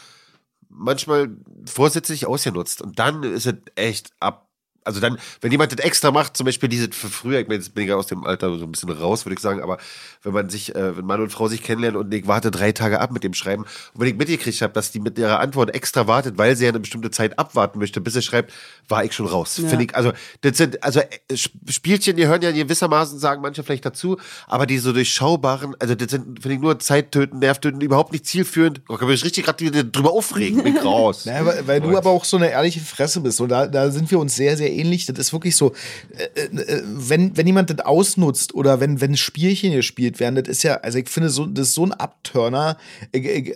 [0.68, 1.30] manchmal
[1.64, 2.82] vorsätzlich ausgenutzt.
[2.82, 4.45] Und dann ist es echt ab.
[4.87, 7.74] Also dann, wenn jemand das extra macht, zum Beispiel diese für früher, ich meine, jetzt
[7.74, 9.78] bin ich ja aus dem Alter so ein bisschen raus, würde ich sagen, aber
[10.22, 13.01] wenn man sich, äh, wenn Mann und Frau sich kennenlernen und ich warte drei Tage
[13.01, 16.07] ab mit dem Schreiben und wenn ich mitgekriegt habe, dass die mit ihrer Antwort extra
[16.07, 18.53] wartet, weil sie ja eine bestimmte Zeit abwarten möchte, bis sie schreibt,
[18.89, 19.59] war ich schon raus.
[19.59, 19.68] Ja.
[19.68, 20.12] Finde ich, also
[20.43, 24.16] das sind, also äh, Sp- Spielchen, die hören ja gewissermaßen, sagen manche vielleicht dazu,
[24.47, 28.82] aber die so durchschaubaren, also das sind, finde ich, nur Zeittöten, Nervtöten, überhaupt nicht zielführend.
[28.89, 31.24] Oh, kann mich richtig gerade drüber aufregen, bin ich raus.
[31.26, 33.41] Naja, weil, weil du aber auch so eine ehrliche Fresse bist.
[33.41, 35.07] Und da, da sind wir uns sehr, sehr ähnlich.
[35.07, 35.72] Das ist wirklich so,
[36.16, 40.62] äh, äh, wenn, wenn jemand das ausnutzt oder wenn, wenn Spielchen gespielt werden, das ist
[40.62, 42.77] ja, also ich finde, so, das ist so ein Abturner.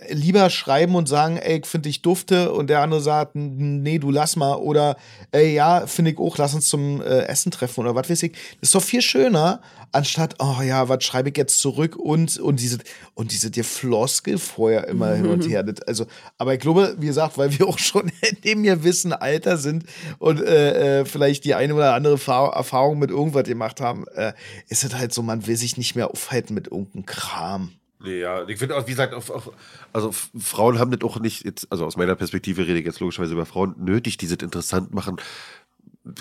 [0.09, 3.99] Lieber schreiben und sagen, ey, ich finde dich dufte und der andere sagt, "N- nee,
[3.99, 4.55] du lass mal.
[4.55, 4.97] Oder,
[5.31, 8.31] ey, ja, finde ich auch, lass uns zum äh, Essen treffen oder was weiß ich.
[8.59, 9.61] Das ist doch viel schöner,
[9.91, 12.79] anstatt, oh ja, was schreibe ich jetzt zurück und, und diese,
[13.13, 15.63] und diese dir Floskel vorher immer hin und her.
[15.63, 16.05] Das, also,
[16.37, 19.85] aber ich glaube, wie gesagt, weil wir auch schon in dem gewissen Alter sind
[20.19, 24.33] und äh, äh, vielleicht die eine oder andere Fa- Erfahrung mit irgendwas gemacht haben, äh,
[24.69, 27.71] ist es halt so, man will sich nicht mehr aufhalten mit irgendeinem Kram.
[28.03, 29.51] Nee, ja, ich finde auch, wie gesagt, auf, auf,
[29.93, 33.33] also Frauen haben das auch nicht, jetzt, also aus meiner Perspektive rede ich jetzt logischerweise
[33.33, 35.17] über Frauen, nötig, die das interessant machen.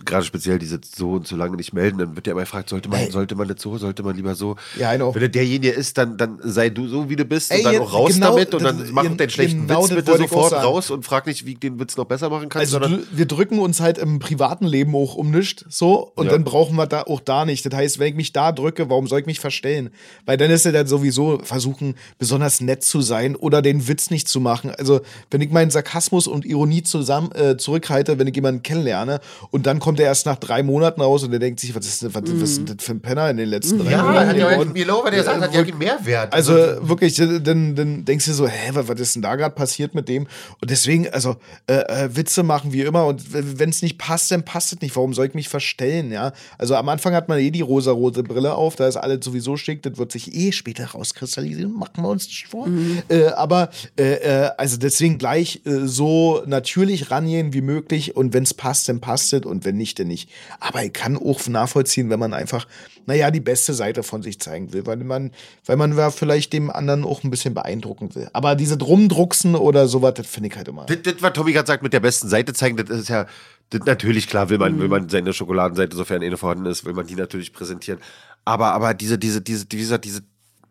[0.04, 2.90] Gerade speziell diese so und so lange nicht melden, dann wird ja immer gefragt, sollte
[2.90, 3.10] man, Ey.
[3.10, 4.56] sollte man nicht so, sollte man lieber so.
[4.78, 5.14] Ja, I know.
[5.14, 7.72] Wenn er derjenige ist, dann, dann sei du so, wie du bist Ey, und dann
[7.74, 9.96] ihr- auch raus genau, damit und das- dann mach ihr- deinen schlechten genau Witz das
[9.96, 10.64] bitte wollte ich auch sofort sagen.
[10.64, 13.16] raus und frag nicht, wie du den Witz noch besser machen kannst, Also sondern du,
[13.16, 16.32] wir drücken uns halt im privaten Leben auch um nichts so und Ja.
[16.32, 17.64] dann brauchen wir da auch da nicht.
[17.64, 19.88] Das heißt, wenn ich mich da drücke, warum soll ich mich verstellen?
[20.26, 24.28] Weil dann ist er dann sowieso versuchen, besonders nett zu sein oder den Witz nicht
[24.28, 24.70] zu machen.
[24.72, 25.00] Also
[25.30, 29.20] wenn ich meinen Sarkasmus und Ironie zusammen äh, zurückhalte, wenn ich jemanden kennenlerne
[29.50, 32.02] und dann kommt er erst nach drei Monaten raus und der denkt sich, was ist,
[32.02, 34.28] denn- was, was ist denn das für ein Penner in den letzten drei ja, Monaten?
[34.28, 34.46] hat ja
[34.90, 36.32] auch wenn er sagt, hat ja einen Mehrwert.
[36.32, 39.94] Also wirklich, dann, dann denkst du so, hä, was, was ist denn da gerade passiert
[39.94, 40.26] mit dem?
[40.60, 41.74] Und deswegen, also äh,
[42.04, 44.94] äh, Witze machen wie immer und wenn es nicht passt, dann passt es nicht.
[44.96, 46.32] Warum soll ich mich verstellen, ja?
[46.58, 49.82] Also am Anfang hat man eh die rosa-rote Brille auf, da ist alles sowieso schick,
[49.82, 52.68] das wird sich eh später rauskristallisieren, machen wir uns nicht vor.
[53.08, 58.42] Äh, aber äh, äh, also deswegen gleich äh, so natürlich rangehen wie möglich und wenn
[58.42, 60.30] es passt, dann passt es und wenn nicht, dann nicht.
[60.58, 62.66] Aber ich kann auch nachvollziehen, wenn man einfach,
[63.06, 65.30] naja, die beste Seite von sich zeigen will, weil man,
[65.66, 68.28] weil man ja vielleicht dem anderen auch ein bisschen beeindrucken will.
[68.32, 70.86] Aber diese Drumdrucksen oder sowas, das finde ich halt immer.
[70.86, 73.26] Das, das, was Tommy gerade sagt, mit der besten Seite zeigen, das ist ja,
[73.70, 77.06] das natürlich klar, will man, will man seine Schokoladenseite, sofern eine vorhanden ist, will man
[77.06, 78.00] die natürlich präsentieren.
[78.44, 80.22] Aber, aber diese, diese, diese, wie gesagt, diese,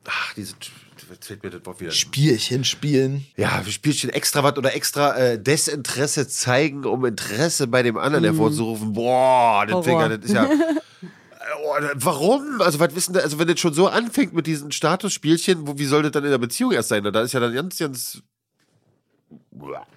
[0.06, 0.56] ach, diese,
[1.20, 1.91] fällt mir das Wort wieder.
[1.91, 3.26] Spielchen spielen.
[3.38, 8.93] Ja, Spielchen extra was oder extra äh, Desinteresse zeigen, um Interesse bei dem anderen hervorzurufen.
[8.93, 9.86] Boah, das.
[9.86, 10.49] Finger, das ist ja.
[11.62, 12.62] Oh, Warum?
[12.62, 15.86] Also, was wissen da, also wenn das schon so anfängt mit diesen Statusspielchen, wo, wie
[15.86, 17.03] soll das dann in der Beziehung erst sein?
[17.03, 18.22] Da ist ja dann ganz, ganz.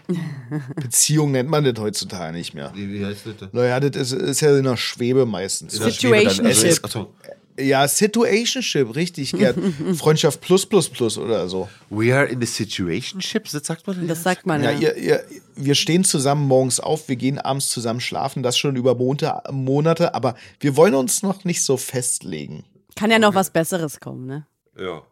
[0.77, 2.73] Beziehung nennt man das heutzutage nicht mehr.
[2.75, 3.53] Wie, wie heißt das?
[3.53, 5.81] Naja, das ist, ist ja in der Schwebe meistens.
[5.81, 6.85] Also, Situationship.
[6.85, 7.15] achso.
[7.59, 9.59] Ja, Situationship, richtig, Gerd.
[9.97, 11.69] Freundschaft plus plus plus oder so.
[11.91, 14.09] We are in a situationship, das sagt man.
[14.09, 14.79] Das sagt man Ja, ja.
[14.79, 15.25] ihr, ihr,
[15.57, 20.15] wir stehen zusammen morgens auf, wir gehen abends zusammen schlafen, das schon über Monate, Monate,
[20.15, 22.65] aber wir wollen uns noch nicht so festlegen.
[22.97, 24.47] Kann ja noch was Besseres kommen, ne?
[24.79, 25.03] Ja.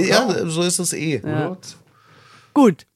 [0.00, 1.22] Ja, so ist es eh.
[2.52, 2.86] Gut.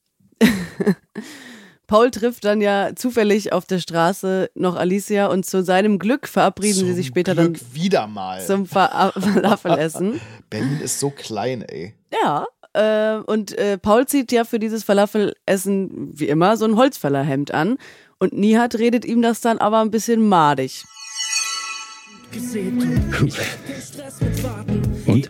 [1.90, 6.86] Paul trifft dann ja zufällig auf der Straße noch Alicia und zu seinem Glück verabreden
[6.86, 8.46] sie sich später Glück dann wieder mal.
[8.46, 10.20] zum Fa Falafelessen.
[10.50, 11.94] Ben ist so klein, ey.
[12.12, 17.52] Ja, äh, und äh, Paul zieht ja für dieses Falafelessen wie immer so ein Holzfällerhemd
[17.52, 17.76] an
[18.20, 20.84] und Nihat redet ihm das dann aber ein bisschen madig.
[25.10, 25.28] Und?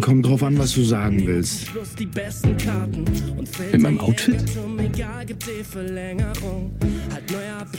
[0.00, 1.70] Kommt drauf an, was du sagen willst.
[3.72, 4.44] Mit meinem Outfit?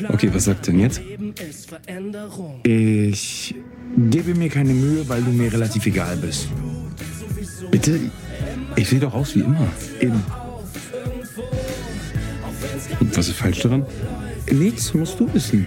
[0.09, 1.01] Okay, was sagt denn jetzt?
[2.63, 3.55] Ich
[4.09, 6.47] gebe mir keine Mühe, weil du mir relativ egal bist.
[7.69, 7.99] Bitte?
[8.75, 9.67] Ich sehe doch aus wie immer.
[9.99, 10.23] Eben.
[12.99, 13.85] Und was ist falsch daran?
[14.51, 15.65] Nichts, musst du wissen.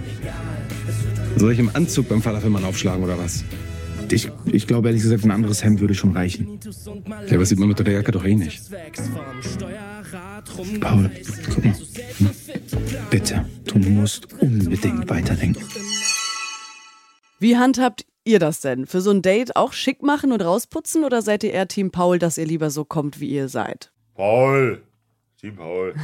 [1.36, 3.44] Soll ich im Anzug beim Falafelmann aufschlagen oder was?
[4.10, 6.60] Ich, ich glaube ehrlich gesagt, ein anderes Hemd würde schon reichen.
[7.28, 8.62] Ja, aber sieht man mit der Jacke doch eh nicht.
[10.80, 11.10] Paul,
[11.54, 11.74] guck mal.
[13.10, 15.64] Bitte, du musst unbedingt weiterdenken.
[17.40, 18.86] Wie handhabt ihr das denn?
[18.86, 22.18] Für so ein Date auch schick machen und rausputzen oder seid ihr eher Team Paul,
[22.18, 23.92] dass ihr lieber so kommt, wie ihr seid?
[24.14, 24.82] Paul.
[25.40, 25.94] Team Paul.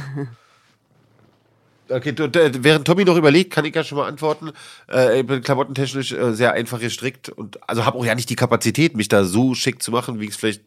[1.91, 4.51] Okay, während Tommy noch überlegt, kann ich ja schon mal antworten.
[4.89, 8.35] Äh, ich bin klamottentechnisch äh, sehr einfach gestrickt und also habe auch ja nicht die
[8.35, 10.61] Kapazität, mich da so schick zu machen, wie ich es vielleicht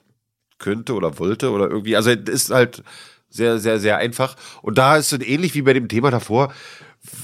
[0.58, 1.96] könnte oder wollte oder irgendwie.
[1.96, 2.82] Also es ist halt
[3.28, 4.36] sehr, sehr, sehr einfach.
[4.62, 6.52] Und da ist es ähnlich wie bei dem Thema davor,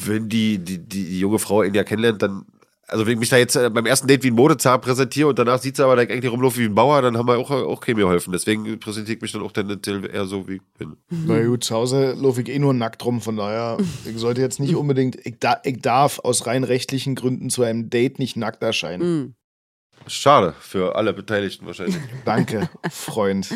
[0.05, 2.45] wenn die, die, die junge Frau ihn ja kennenlernt, dann,
[2.91, 5.39] also wenn ich mich da jetzt äh, beim ersten Date wie ein Modezar präsentiere und
[5.39, 7.51] danach sieht sie aber, dass ich eigentlich rumlaufe wie ein Bauer, dann haben wir auch,
[7.51, 8.33] auch keinem geholfen.
[8.33, 10.97] Deswegen präsentiere ich mich dann auch tendenziell eher so, wie ich bin.
[11.09, 14.61] Na gut, zu Hause laufe ich eh nur nackt rum, von daher, ich sollte jetzt
[14.61, 18.63] nicht unbedingt, ich, da, ich darf aus rein rechtlichen Gründen zu einem Date nicht nackt
[18.63, 19.35] erscheinen.
[20.07, 21.97] Schade für alle Beteiligten wahrscheinlich.
[22.25, 23.49] Danke, Freund.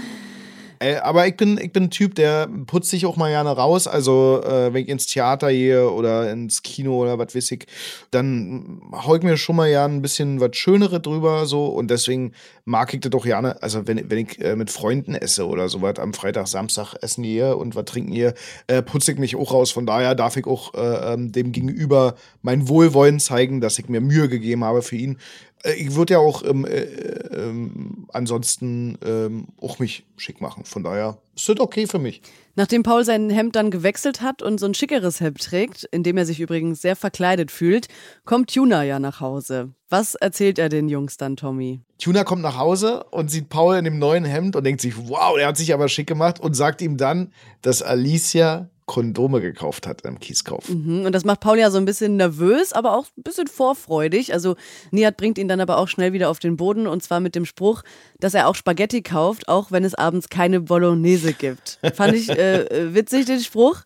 [1.02, 3.86] Aber ich bin, ich bin ein Typ, der putzt sich auch mal gerne raus.
[3.86, 7.66] Also, äh, wenn ich ins Theater gehe oder ins Kino oder was weiß ich,
[8.10, 11.46] dann hau ich mir schon mal gerne ein bisschen was Schönere drüber.
[11.46, 12.32] so Und deswegen
[12.64, 13.62] mag ich das doch gerne.
[13.62, 17.56] Also, wenn, wenn ich äh, mit Freunden esse oder sowas am Freitag, Samstag essen gehe
[17.56, 18.34] und was trinken gehe,
[18.66, 19.70] äh, putze ich mich auch raus.
[19.70, 24.00] Von daher darf ich auch äh, ähm, dem Gegenüber mein Wohlwollen zeigen, dass ich mir
[24.00, 25.18] Mühe gegeben habe für ihn.
[25.64, 30.64] Äh, Ich würde ja auch ähm, äh, ähm, ansonsten ähm, auch mich schick machen.
[30.64, 32.22] Von daher ist das okay für mich.
[32.56, 36.16] Nachdem Paul sein Hemd dann gewechselt hat und so ein schickeres Hemd trägt, in dem
[36.16, 37.88] er sich übrigens sehr verkleidet fühlt,
[38.24, 39.70] kommt Tuna ja nach Hause.
[39.88, 41.80] Was erzählt er den Jungs dann, Tommy?
[41.98, 45.36] Tuna kommt nach Hause und sieht Paul in dem neuen Hemd und denkt sich, wow,
[45.36, 50.02] der hat sich aber schick gemacht und sagt ihm dann, dass Alicia Kondome gekauft hat
[50.02, 50.68] im Kieskauf.
[50.68, 54.32] Mhm, und das macht Paul ja so ein bisschen nervös, aber auch ein bisschen vorfreudig.
[54.32, 54.56] Also
[54.90, 57.46] Nihat bringt ihn dann aber auch schnell wieder auf den Boden und zwar mit dem
[57.46, 57.82] Spruch,
[58.20, 61.78] dass er auch Spaghetti kauft, auch wenn es abends keine Bolognese gibt.
[61.94, 63.82] Fand ich äh, witzig, den Spruch.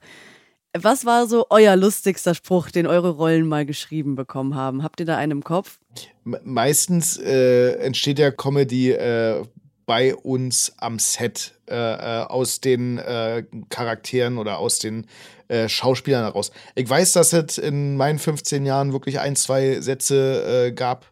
[0.76, 4.82] Was war so euer lustigster Spruch, den eure Rollen mal geschrieben bekommen haben?
[4.82, 5.78] Habt ihr da einen im Kopf?
[6.24, 9.44] Meistens äh, entsteht ja Comedy äh,
[9.88, 15.06] bei uns am Set äh, äh, aus den äh, Charakteren oder aus den
[15.48, 16.52] äh, Schauspielern heraus.
[16.74, 21.06] Ich weiß, dass es in meinen 15 Jahren wirklich ein, zwei Sätze äh, gab,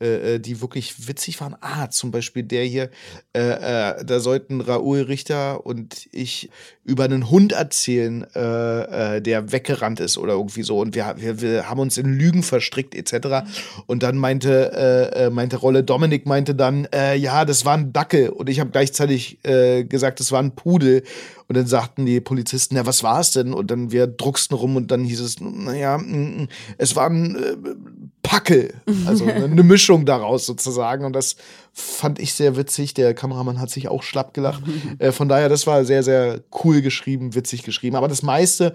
[0.00, 1.56] äh, äh, die wirklich witzig waren.
[1.60, 2.88] Ah, zum Beispiel der hier,
[3.32, 6.50] äh, äh, da sollten Raoul Richter und ich
[6.84, 10.78] über einen Hund erzählen, äh, äh, der weggerannt ist oder irgendwie so.
[10.78, 13.48] Und wir, wir, wir haben uns in Lügen verstrickt etc.
[13.86, 16.86] Und dann meinte, meinte Rolle Dominik meinte dann,
[17.16, 18.28] ja, das war ein Dackel.
[18.28, 21.02] Und ich habe gleichzeitig gesagt, das war ein Pudel.
[21.48, 23.54] Und dann sagten die Polizisten, ja, was war es denn?
[23.54, 28.07] Und dann wir drucksten rum und dann hieß es, naja, mm, mm, es war ein
[28.28, 28.74] Packel.
[29.06, 31.06] Also eine Mischung daraus sozusagen.
[31.06, 31.36] Und das
[31.72, 32.92] fand ich sehr witzig.
[32.92, 34.62] Der Kameramann hat sich auch schlapp gelacht.
[34.98, 37.96] äh, von daher, das war sehr, sehr cool geschrieben, witzig geschrieben.
[37.96, 38.74] Aber das meiste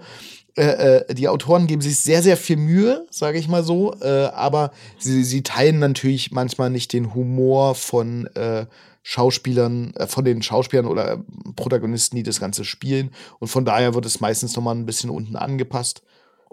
[0.56, 4.26] äh, äh, die Autoren geben sich sehr, sehr viel Mühe, sage ich mal so, äh,
[4.26, 8.66] aber sie, sie teilen natürlich manchmal nicht den Humor von äh,
[9.02, 11.22] Schauspielern, äh, von den Schauspielern oder
[11.54, 13.10] Protagonisten, die das Ganze spielen.
[13.38, 16.02] Und von daher wird es meistens nochmal ein bisschen unten angepasst.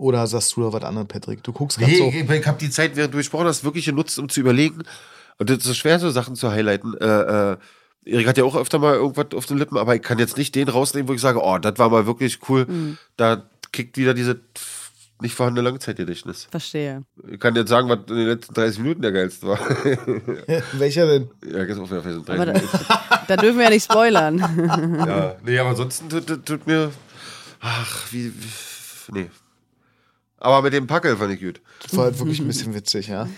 [0.01, 1.43] Oder sagst du da was anderes, Patrick?
[1.43, 2.33] Du guckst ganz Nee, so.
[2.33, 4.81] ich, habe die Zeit, während du gesprochen hast, wirklich genutzt, um zu überlegen.
[5.37, 6.97] Und das ist so schwer, so Sachen zu highlighten.
[6.97, 7.05] Äh,
[7.51, 7.57] äh,
[8.05, 10.55] Erik hat ja auch öfter mal irgendwas auf den Lippen, aber ich kann jetzt nicht
[10.55, 12.97] den rausnehmen, wo ich sage, oh, das war mal wirklich cool.
[13.15, 14.39] Da kickt wieder diese
[15.21, 16.47] nicht vorhandene Langzeitgedächtnis.
[16.49, 17.03] Verstehe.
[17.29, 19.59] Ich kann jetzt sagen, was in den letzten 30 Minuten der geilste war.
[20.73, 21.29] Welcher denn?
[21.45, 22.79] ja, ganz auf, sind 30 Aber da, Minuten.
[23.27, 24.39] da dürfen wir ja nicht spoilern.
[25.07, 26.91] Ja, nee, aber ansonsten tut, tut, tut mir.
[27.59, 29.11] Ach, wie, wie.
[29.11, 29.29] Nee.
[30.41, 31.61] Aber mit dem Packel fand ich gut.
[31.83, 33.29] Das war halt wirklich ein bisschen witzig, ja.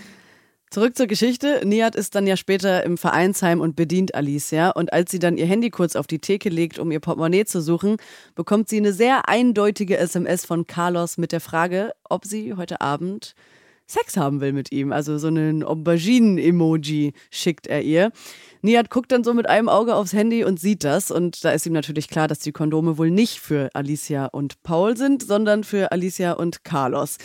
[0.69, 1.61] Zurück zur Geschichte.
[1.65, 4.71] Nihat ist dann ja später im Vereinsheim und bedient Alicia.
[4.71, 7.61] Und als sie dann ihr Handy kurz auf die Theke legt, um ihr Portemonnaie zu
[7.61, 7.97] suchen,
[8.35, 13.35] bekommt sie eine sehr eindeutige SMS von Carlos mit der Frage, ob sie heute Abend
[13.85, 14.93] Sex haben will mit ihm.
[14.93, 18.11] Also so einen Auberginen-Emoji schickt er ihr.
[18.63, 21.11] Nihat guckt dann so mit einem Auge aufs Handy und sieht das.
[21.11, 24.95] Und da ist ihm natürlich klar, dass die Kondome wohl nicht für Alicia und Paul
[24.95, 27.17] sind, sondern für Alicia und Carlos.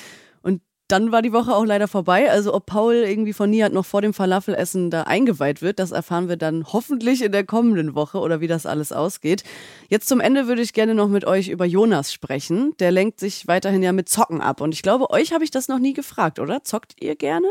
[0.42, 2.28] Und dann war die Woche auch leider vorbei.
[2.28, 6.28] Also ob Paul irgendwie von Nihat noch vor dem Falafelessen da eingeweiht wird, das erfahren
[6.28, 9.44] wir dann hoffentlich in der kommenden Woche oder wie das alles ausgeht.
[9.88, 12.72] Jetzt zum Ende würde ich gerne noch mit euch über Jonas sprechen.
[12.80, 14.60] Der lenkt sich weiterhin ja mit Zocken ab.
[14.60, 16.64] Und ich glaube, euch habe ich das noch nie gefragt, oder?
[16.64, 17.46] Zockt ihr gerne?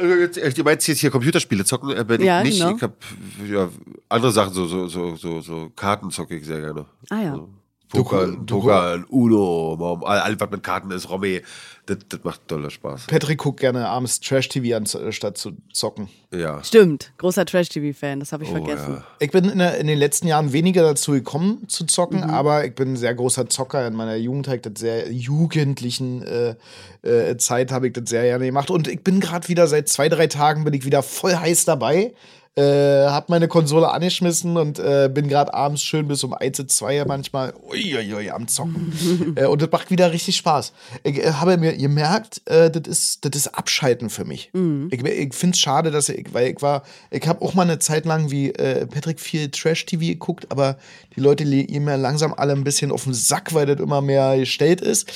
[0.00, 1.90] Also jetzt, äh, Du meinst jetzt hier Computerspiele zocken?
[1.90, 2.60] Äh, Ja, ich nicht.
[2.60, 2.76] genau.
[2.76, 2.92] Ich hab
[3.48, 3.68] ja,
[4.08, 6.86] andere Sachen, so, so, so, so, so Karten zocke ich sehr gerne.
[7.10, 7.34] Ah ja.
[7.34, 7.48] So.
[7.88, 11.40] Poker, Du- Poker, Uno, Mom, all- alles, was mit Karten ist, Romy,
[11.86, 13.06] das, das macht doller Spaß.
[13.06, 16.08] Patrick guckt gerne abends Trash-TV an, äh, statt zu zocken.
[16.32, 16.62] Ja.
[16.64, 18.94] Stimmt, großer Trash-TV-Fan, das habe ich Oh, vergessen.
[18.94, 19.04] ja.
[19.20, 22.30] Ich bin in, in den letzten Jahren weniger dazu gekommen zu zocken, Mhm.
[22.30, 23.86] aber ich bin ein sehr großer Zocker.
[23.86, 26.54] In meiner Jugend habe ich das sehr jugendlichen äh,
[27.02, 28.70] äh, Zeit habe ich das sehr gerne gemacht.
[28.70, 32.14] Und ich bin gerade wieder seit zwei, drei Tagen bin ich wieder voll heiß dabei.
[32.58, 37.04] Äh, hab meine Konsole angeschmissen und äh, bin gerade abends schön bis um 1, 2
[37.04, 39.34] manchmal uiuiui, am Zocken.
[39.36, 40.72] äh, und das macht wieder richtig Spaß.
[41.02, 44.50] Ich äh, habe mir gemerkt, äh, das ist, das ist Abschalten für mich.
[44.90, 47.78] Ich, ich finde es schade, dass ich, weil ich war, ich habe auch mal eine
[47.78, 50.78] Zeit lang wie äh, Patrick viel Trash-TV geguckt, aber
[51.14, 54.38] die Leute gehen mir langsam alle ein bisschen auf den Sack, weil das immer mehr
[54.38, 55.06] gestellt ist.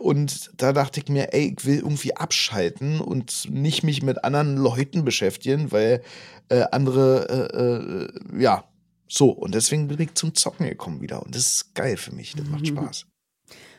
[0.00, 4.56] Und da dachte ich mir, ey, ich will irgendwie abschalten und nicht mich mit anderen
[4.56, 6.02] Leuten beschäftigen, weil
[6.48, 8.64] äh, andere, äh, äh, ja,
[9.08, 9.30] so.
[9.30, 11.22] Und deswegen bin ich zum Zocken gekommen wieder.
[11.22, 12.34] Und das ist geil für mich.
[12.34, 13.06] Das macht Spaß.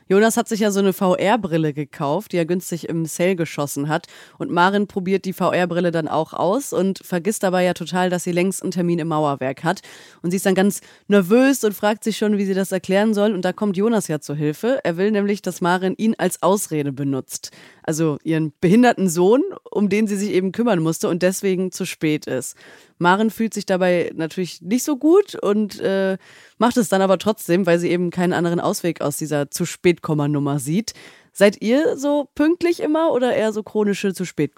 [0.09, 4.07] Jonas hat sich ja so eine VR-Brille gekauft, die er günstig im Sale geschossen hat.
[4.37, 8.31] Und Marin probiert die VR-Brille dann auch aus und vergisst dabei ja total, dass sie
[8.31, 9.81] längst einen Termin im Mauerwerk hat.
[10.21, 13.33] Und sie ist dann ganz nervös und fragt sich schon, wie sie das erklären soll.
[13.33, 14.79] Und da kommt Jonas ja zur Hilfe.
[14.83, 17.51] Er will nämlich, dass Marin ihn als Ausrede benutzt.
[17.87, 22.27] Also ihren behinderten Sohn, um den sie sich eben kümmern musste und deswegen zu spät
[22.27, 22.57] ist.
[22.97, 26.17] Maren fühlt sich dabei natürlich nicht so gut und äh,
[26.57, 30.01] macht es dann aber trotzdem, weil sie eben keinen anderen Ausweg aus dieser zu spät
[30.05, 30.93] Nummer sieht.
[31.31, 34.51] Seid ihr so pünktlich immer oder eher so chronische zu spät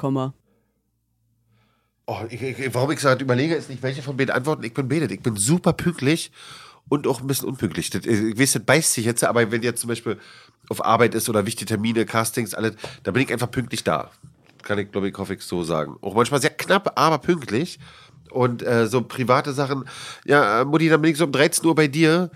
[2.07, 4.63] Oh, ich, ich, warum ich gerade überlege, ist nicht, welche von beiden Antworten.
[4.63, 5.11] Ich bin betet.
[5.11, 6.31] Ich bin super pünktlich
[6.89, 7.89] und auch ein bisschen unpünktlich.
[7.89, 10.17] Das, ich weiß, das beißt sich jetzt, aber wenn jetzt zum Beispiel
[10.69, 12.73] auf Arbeit ist oder wichtige Termine, Castings, alles,
[13.03, 14.11] da bin ich einfach pünktlich da.
[14.63, 15.97] Kann ich, glaube ich, hoffe ich so sagen.
[16.01, 17.79] Auch manchmal sehr knapp, aber pünktlich.
[18.31, 19.85] Und äh, so private Sachen,
[20.25, 22.29] ja, äh, Mutti, dann bin ich so um 13 Uhr bei dir.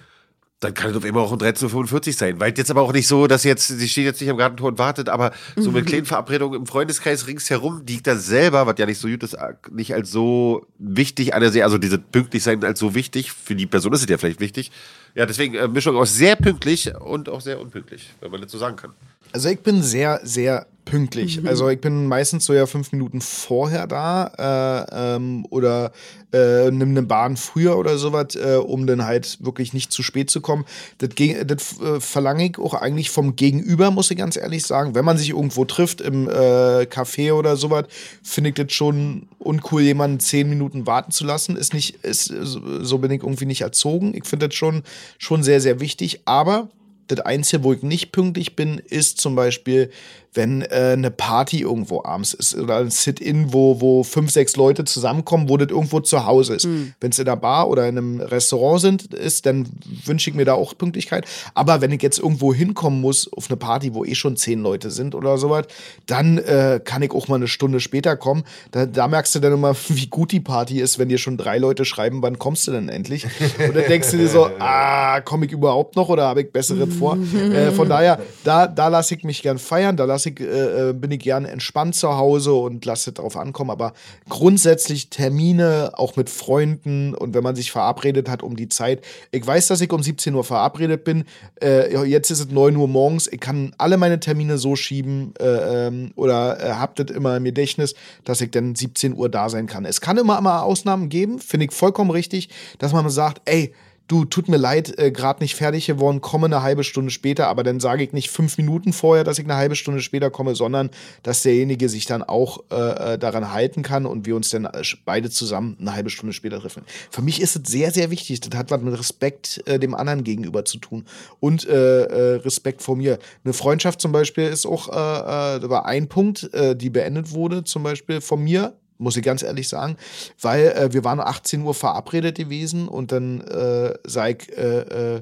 [0.64, 2.40] Dann kann es auf immer auch um 13.45 Uhr sein.
[2.40, 4.78] Weil jetzt aber auch nicht so, dass jetzt, sie steht jetzt nicht am Gartentor und
[4.78, 8.86] wartet, aber so mit kleinen Verabredungen im Freundeskreis ringsherum, die ich da selber, was ja
[8.86, 9.38] nicht so gut ist,
[9.72, 13.94] nicht als so wichtig anersehe, also diese pünktlich sein als so wichtig, für die Person
[13.94, 14.72] ist es ja vielleicht wichtig.
[15.16, 18.58] Ja, deswegen äh, Mischung aus sehr pünktlich und auch sehr unpünktlich, wenn man das so
[18.58, 18.94] sagen kann.
[19.32, 21.42] Also ich bin sehr, sehr pünktlich.
[21.42, 21.48] Mhm.
[21.48, 25.92] Also ich bin meistens so ja fünf Minuten vorher da äh, ähm, oder
[26.34, 30.30] äh, nimm eine Bahn früher oder sowas, äh, um dann halt wirklich nicht zu spät
[30.30, 30.66] zu kommen.
[30.98, 31.10] Das,
[31.46, 34.96] das äh, verlange ich auch eigentlich vom Gegenüber, muss ich ganz ehrlich sagen.
[34.96, 37.86] Wenn man sich irgendwo trifft im äh, Café oder sowas,
[38.24, 41.56] finde ich das schon uncool, jemanden zehn Minuten warten zu lassen.
[41.56, 44.14] Ist nicht, ist, so bin ich irgendwie nicht erzogen.
[44.16, 44.84] Ich finde das schon,
[45.18, 46.22] schon sehr, sehr wichtig.
[46.26, 46.70] Aber
[47.08, 49.92] das Einzige, wo ich nicht pünktlich bin, ist zum Beispiel,
[50.34, 54.84] wenn äh, eine Party irgendwo abends ist oder ein Sit-In, wo, wo fünf, sechs Leute
[54.86, 56.66] zusammenkommen, wo das irgendwo zu Hause ist.
[56.66, 56.94] Mhm.
[57.00, 59.68] Wenn es in der Bar oder in einem Restaurant sind, ist, dann
[60.06, 61.26] wünsche ich mir da auch Pünktlichkeit.
[61.54, 64.92] Aber wenn ich jetzt irgendwo hinkommen muss, auf eine Party, wo eh schon zehn Leute
[64.92, 65.66] sind oder sowas,
[66.06, 68.44] dann äh, kann ich auch mal eine Stunde später kommen.
[68.72, 71.58] Da, da merkst du dann immer, wie gut die Party ist, wenn dir schon drei
[71.58, 73.26] Leute schreiben, wann kommst du denn endlich?
[73.60, 76.88] Und dann denkst du dir so, ah, komme ich überhaupt noch oder habe ich bessere
[76.88, 77.18] vor?
[77.34, 80.94] äh, von daher, da, da lasse ich mich gern feiern, da lasse ich, äh, äh,
[80.94, 83.70] bin ich gern entspannt zu Hause und lasse darauf ankommen.
[83.70, 83.94] Aber
[84.30, 89.04] grundsätzlich Termine, auch mit Freunden und wenn man sich verabredet hat um die Zeit.
[89.32, 91.26] Ich weiß, dass ich um 17 Uhr verabredet bin.
[91.62, 93.28] Äh, jetzt ist es 9 Uhr morgens.
[93.28, 97.44] Ich kann alle meine Termine so schieben äh, ähm, oder äh, habt das immer im
[97.44, 99.86] Gedächtnis, dass ich dann 17 Uhr da sein kann.
[99.86, 102.50] Es kann immer mal Ausnahmen geben, finde ich vollkommen richtig,
[102.80, 103.74] dass man sagt, ey,
[104.08, 107.64] du, tut mir leid, äh, gerade nicht fertig geworden, komme eine halbe Stunde später, aber
[107.64, 110.90] dann sage ich nicht fünf Minuten vorher, dass ich eine halbe Stunde später komme, sondern
[111.24, 114.84] dass derjenige sich dann auch äh, äh daran halten kann und wir uns dann äh,
[115.06, 116.84] beide zusammen eine halbe Stunde später treffen.
[117.10, 118.40] Für mich ist es sehr, sehr wichtig.
[118.42, 121.06] Das hat was mit Respekt äh, dem anderen gegenüber zu tun
[121.40, 123.20] und äh, Respekt vor mir.
[123.44, 128.22] Eine Freundschaft zum Beispiel ist auch, äh, war ein Punkt, die beendet wurde, zum Beispiel
[128.22, 129.98] von mir muss ich ganz ehrlich sagen,
[130.42, 135.18] weil äh, wir waren 18 Uhr verabredet gewesen und dann äh, sei ich äh,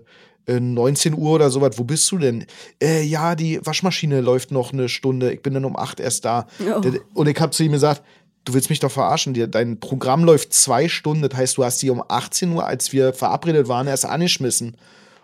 [0.47, 2.45] äh, 19 Uhr oder sowas, wo bist du denn?
[2.81, 6.47] Äh, ja, die Waschmaschine läuft noch eine Stunde, ich bin dann um 8 erst da.
[6.59, 6.81] Oh.
[7.13, 8.03] Und ich habe zu ihm gesagt,
[8.45, 11.89] du willst mich doch verarschen, dein Programm läuft zwei Stunden, das heißt, du hast die
[11.89, 14.75] um 18 Uhr, als wir verabredet waren, erst angeschmissen.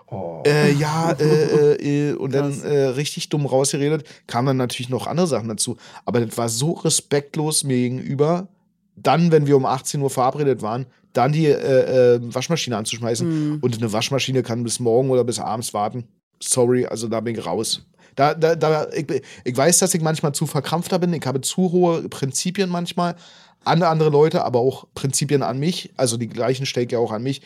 [0.09, 0.41] Oh.
[0.45, 4.05] Äh, ja, äh, äh, äh, und dann äh, richtig dumm rausgeredet.
[4.25, 5.77] Kamen dann natürlich noch andere Sachen dazu.
[6.05, 8.47] Aber das war so respektlos mir gegenüber.
[8.95, 13.27] Dann, wenn wir um 18 Uhr verabredet waren, dann die äh, Waschmaschine anzuschmeißen.
[13.53, 13.57] Mhm.
[13.61, 16.05] Und eine Waschmaschine kann bis morgen oder bis abends warten.
[16.41, 17.85] Sorry, also da bin ich raus.
[18.15, 19.05] Da, da, da, ich,
[19.43, 21.13] ich weiß, dass ich manchmal zu verkrampfter bin.
[21.13, 23.15] Ich habe zu hohe Prinzipien manchmal
[23.63, 25.91] an andere Leute, aber auch Prinzipien an mich.
[25.97, 27.41] Also die gleichen stelle ich ja auch an mich.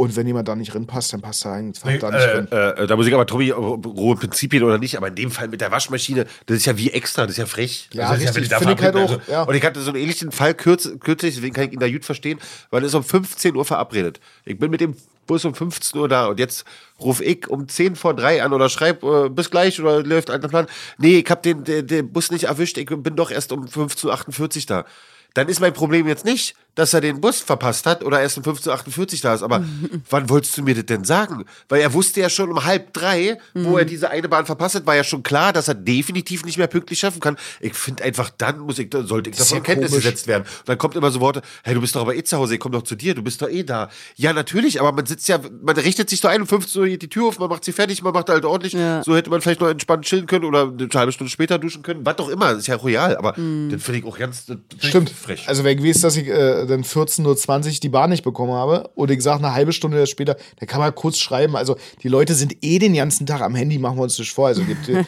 [0.00, 2.76] Und wenn jemand da nicht reinpasst, dann passt er einfach nee, da nicht äh, rein.
[2.76, 5.60] Äh, da muss ich aber, Tobi, rohe Prinzipien oder nicht, aber in dem Fall mit
[5.60, 7.88] der Waschmaschine, das ist ja wie extra, das ist ja frech.
[7.92, 9.10] Ja, also richtig, ja, finde ich halt auch.
[9.10, 9.42] Also, ja.
[9.42, 12.04] Und ich hatte so einen ähnlichen Fall kürz, kürzlich, deswegen kann ich ihn da gut
[12.04, 12.38] verstehen,
[12.70, 14.20] weil er ist um 15 Uhr verabredet.
[14.44, 14.94] Ich bin mit dem
[15.26, 16.64] Bus um 15 Uhr da und jetzt
[17.00, 20.40] rufe ich um 10 vor 3 an oder schreib äh, bis gleich oder läuft ein
[20.42, 20.68] Plan.
[20.98, 24.60] Nee, ich habe den, den, den Bus nicht erwischt, ich bin doch erst um 15.48
[24.60, 24.84] Uhr da
[25.34, 28.44] dann ist mein Problem jetzt nicht, dass er den Bus verpasst hat oder erst um
[28.44, 29.42] 15.48 Uhr da ist.
[29.42, 29.64] Aber
[30.10, 31.44] wann wolltest du mir das denn sagen?
[31.68, 34.86] Weil er wusste ja schon um halb drei, wo er diese eine Bahn verpasst hat,
[34.86, 37.36] war ja schon klar, dass er definitiv nicht mehr pünktlich schaffen kann.
[37.60, 40.04] Ich finde einfach, dann muss ich, sollte ich davon ja Kenntnis komisch.
[40.04, 40.44] gesetzt werden.
[40.44, 42.60] Und dann kommt immer so Worte, hey, du bist doch aber eh zu Hause, ich
[42.60, 43.90] komm doch zu dir, du bist doch eh da.
[44.14, 47.08] Ja, natürlich, aber man sitzt ja, man richtet sich so ein, um 15 Uhr die
[47.08, 48.74] Tür auf, man macht sie fertig, man macht halt ordentlich.
[48.74, 49.02] Ja.
[49.02, 52.06] So hätte man vielleicht noch entspannt chillen können oder eine halbe Stunde später duschen können,
[52.06, 52.50] was auch immer.
[52.50, 53.70] Das ist ja royal, aber mhm.
[53.72, 54.44] das finde ich auch ganz
[54.78, 55.10] Stimmt.
[55.10, 55.48] frech.
[55.48, 59.12] Also, wenn gewesen, dass ich äh, dann 14.20 Uhr die Bahn nicht bekommen habe oder
[59.12, 61.56] ich sage eine halbe Stunde später, da kann man kurz schreiben.
[61.56, 64.48] Also die Leute sind eh den ganzen Tag am Handy, machen wir uns nicht vor.
[64.48, 65.04] Also gibt, äh,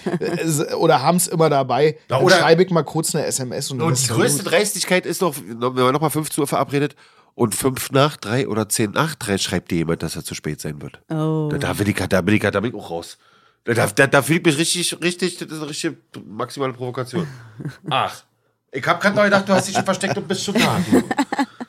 [0.74, 1.98] oder haben es immer dabei.
[2.08, 3.70] Dann schreibe ich mal kurz eine SMS.
[3.70, 6.96] Und, und die größte Dreistigkeit ist doch, wenn wir nochmal 15 Uhr verabredet,
[7.34, 10.61] und fünf nach drei oder zehn nach drei schreibt dir jemand, dass er zu spät
[10.61, 11.00] sein wird.
[11.08, 11.48] Oh.
[11.50, 13.16] Da, da, bin ich, da, bin ich, da bin ich auch raus.
[13.64, 15.96] Da, da, da fühle ich mich richtig, richtig, das ist eine richtige
[16.26, 17.26] maximale Provokation.
[17.90, 18.24] Ach.
[18.72, 20.80] Ich hab gerade noch gedacht, du hast dich schon versteckt und bist schon da.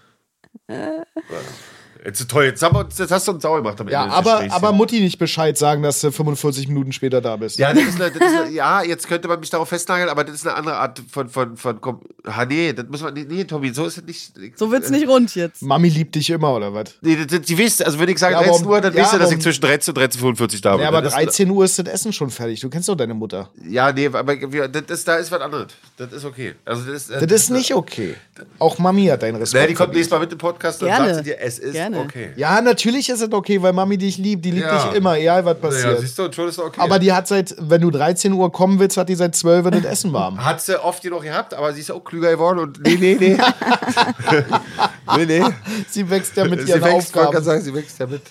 [2.04, 3.94] Jetzt toll, jetzt, haben wir, jetzt hast du uns sauer gemacht damit.
[3.94, 7.60] Ja, aber, aber Mutti nicht Bescheid sagen, dass du 45 Minuten später da bist.
[7.60, 10.24] Ja, das ist eine, das ist eine, ja, jetzt könnte man mich darauf festnageln, aber
[10.24, 11.30] das ist eine andere Art von.
[11.30, 13.14] von, von, von ah, nee, das muss man.
[13.14, 14.04] Nee, nee Tommy, so ist es
[14.36, 14.58] nicht.
[14.58, 15.62] So wird's nicht rund jetzt.
[15.62, 16.86] Mami liebt dich immer, oder was?
[17.02, 19.14] Nee, das, das, die wisst, also wenn ich sage ja, 13 Uhr, dann ja, wisst
[19.14, 20.82] ihr, dass ich zwischen 13 und 13.45 da bin.
[20.82, 22.62] Ja, aber 13 Uhr ist das Essen schon fertig.
[22.62, 23.52] Du kennst doch deine Mutter.
[23.70, 25.68] Ja, nee, aber das, das, da ist was anderes.
[25.98, 26.56] Das ist okay.
[26.66, 28.16] Also das, das, das ist nicht okay.
[28.58, 29.64] Auch Mami hat deinen Respekt.
[29.64, 31.91] Nee, die kommt nächstes Mal mit dem Podcast und sagt sie dir, es ist gerne.
[32.00, 32.32] Okay.
[32.36, 34.44] Ja, natürlich ist es okay, weil Mami dich liebt.
[34.46, 34.88] Die liebt Ja.
[34.88, 36.00] dich immer, egal was Ja, passiert.
[36.00, 36.80] siehst du, schon ist okay.
[36.82, 39.72] aber die hat seit, wenn du 13 Uhr kommen willst, hat die seit 12 Uhr
[39.72, 40.44] das Essen warm.
[40.44, 43.38] hat sie oft genug gehabt, aber sie ist auch klüger geworden und nee, nee, nee.
[45.18, 45.44] nee, nee.
[45.90, 47.32] Sie wächst ja mit sie ihren wächst, wollte Aufgaben.
[47.32, 48.22] gerade sagen, sie wächst ja mit.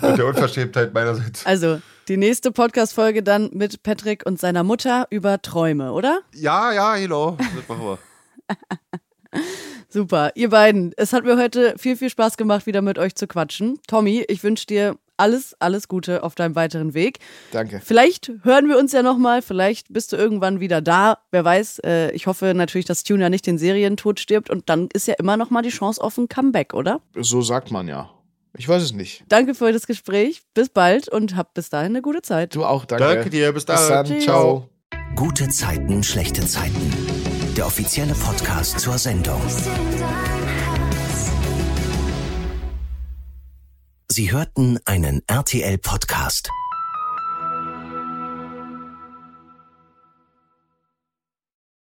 [0.00, 1.44] Mit der Unverschämtheit meinerseits.
[1.46, 1.78] Also,
[2.08, 6.20] die nächste Podcast-Folge dann mit Patrick und seiner Mutter über Träume, oder?
[6.34, 7.36] Ja, ja, genau.
[7.38, 7.98] Das machen wir.
[9.92, 10.94] Super, ihr beiden.
[10.96, 13.78] Es hat mir heute viel, viel Spaß gemacht, wieder mit euch zu quatschen.
[13.86, 17.18] Tommy, ich wünsche dir alles, alles Gute auf deinem weiteren Weg.
[17.50, 17.82] Danke.
[17.84, 21.18] Vielleicht hören wir uns ja nochmal, vielleicht bist du irgendwann wieder da.
[21.30, 25.06] Wer weiß, äh, ich hoffe natürlich, dass Tuna nicht den Serientod stirbt und dann ist
[25.08, 27.02] ja immer nochmal die Chance auf ein Comeback, oder?
[27.14, 28.08] So sagt man ja.
[28.56, 29.24] Ich weiß es nicht.
[29.28, 32.54] Danke für das Gespräch, bis bald und habt bis dahin eine gute Zeit.
[32.54, 33.04] Du auch, danke.
[33.04, 34.20] Danke dir, bis Bis dann.
[34.20, 34.70] Ciao.
[35.16, 37.31] Gute Zeiten, schlechte Zeiten.
[37.56, 39.40] Der offizielle Podcast zur Sendung.
[44.10, 46.50] Sie hörten einen RTL-Podcast.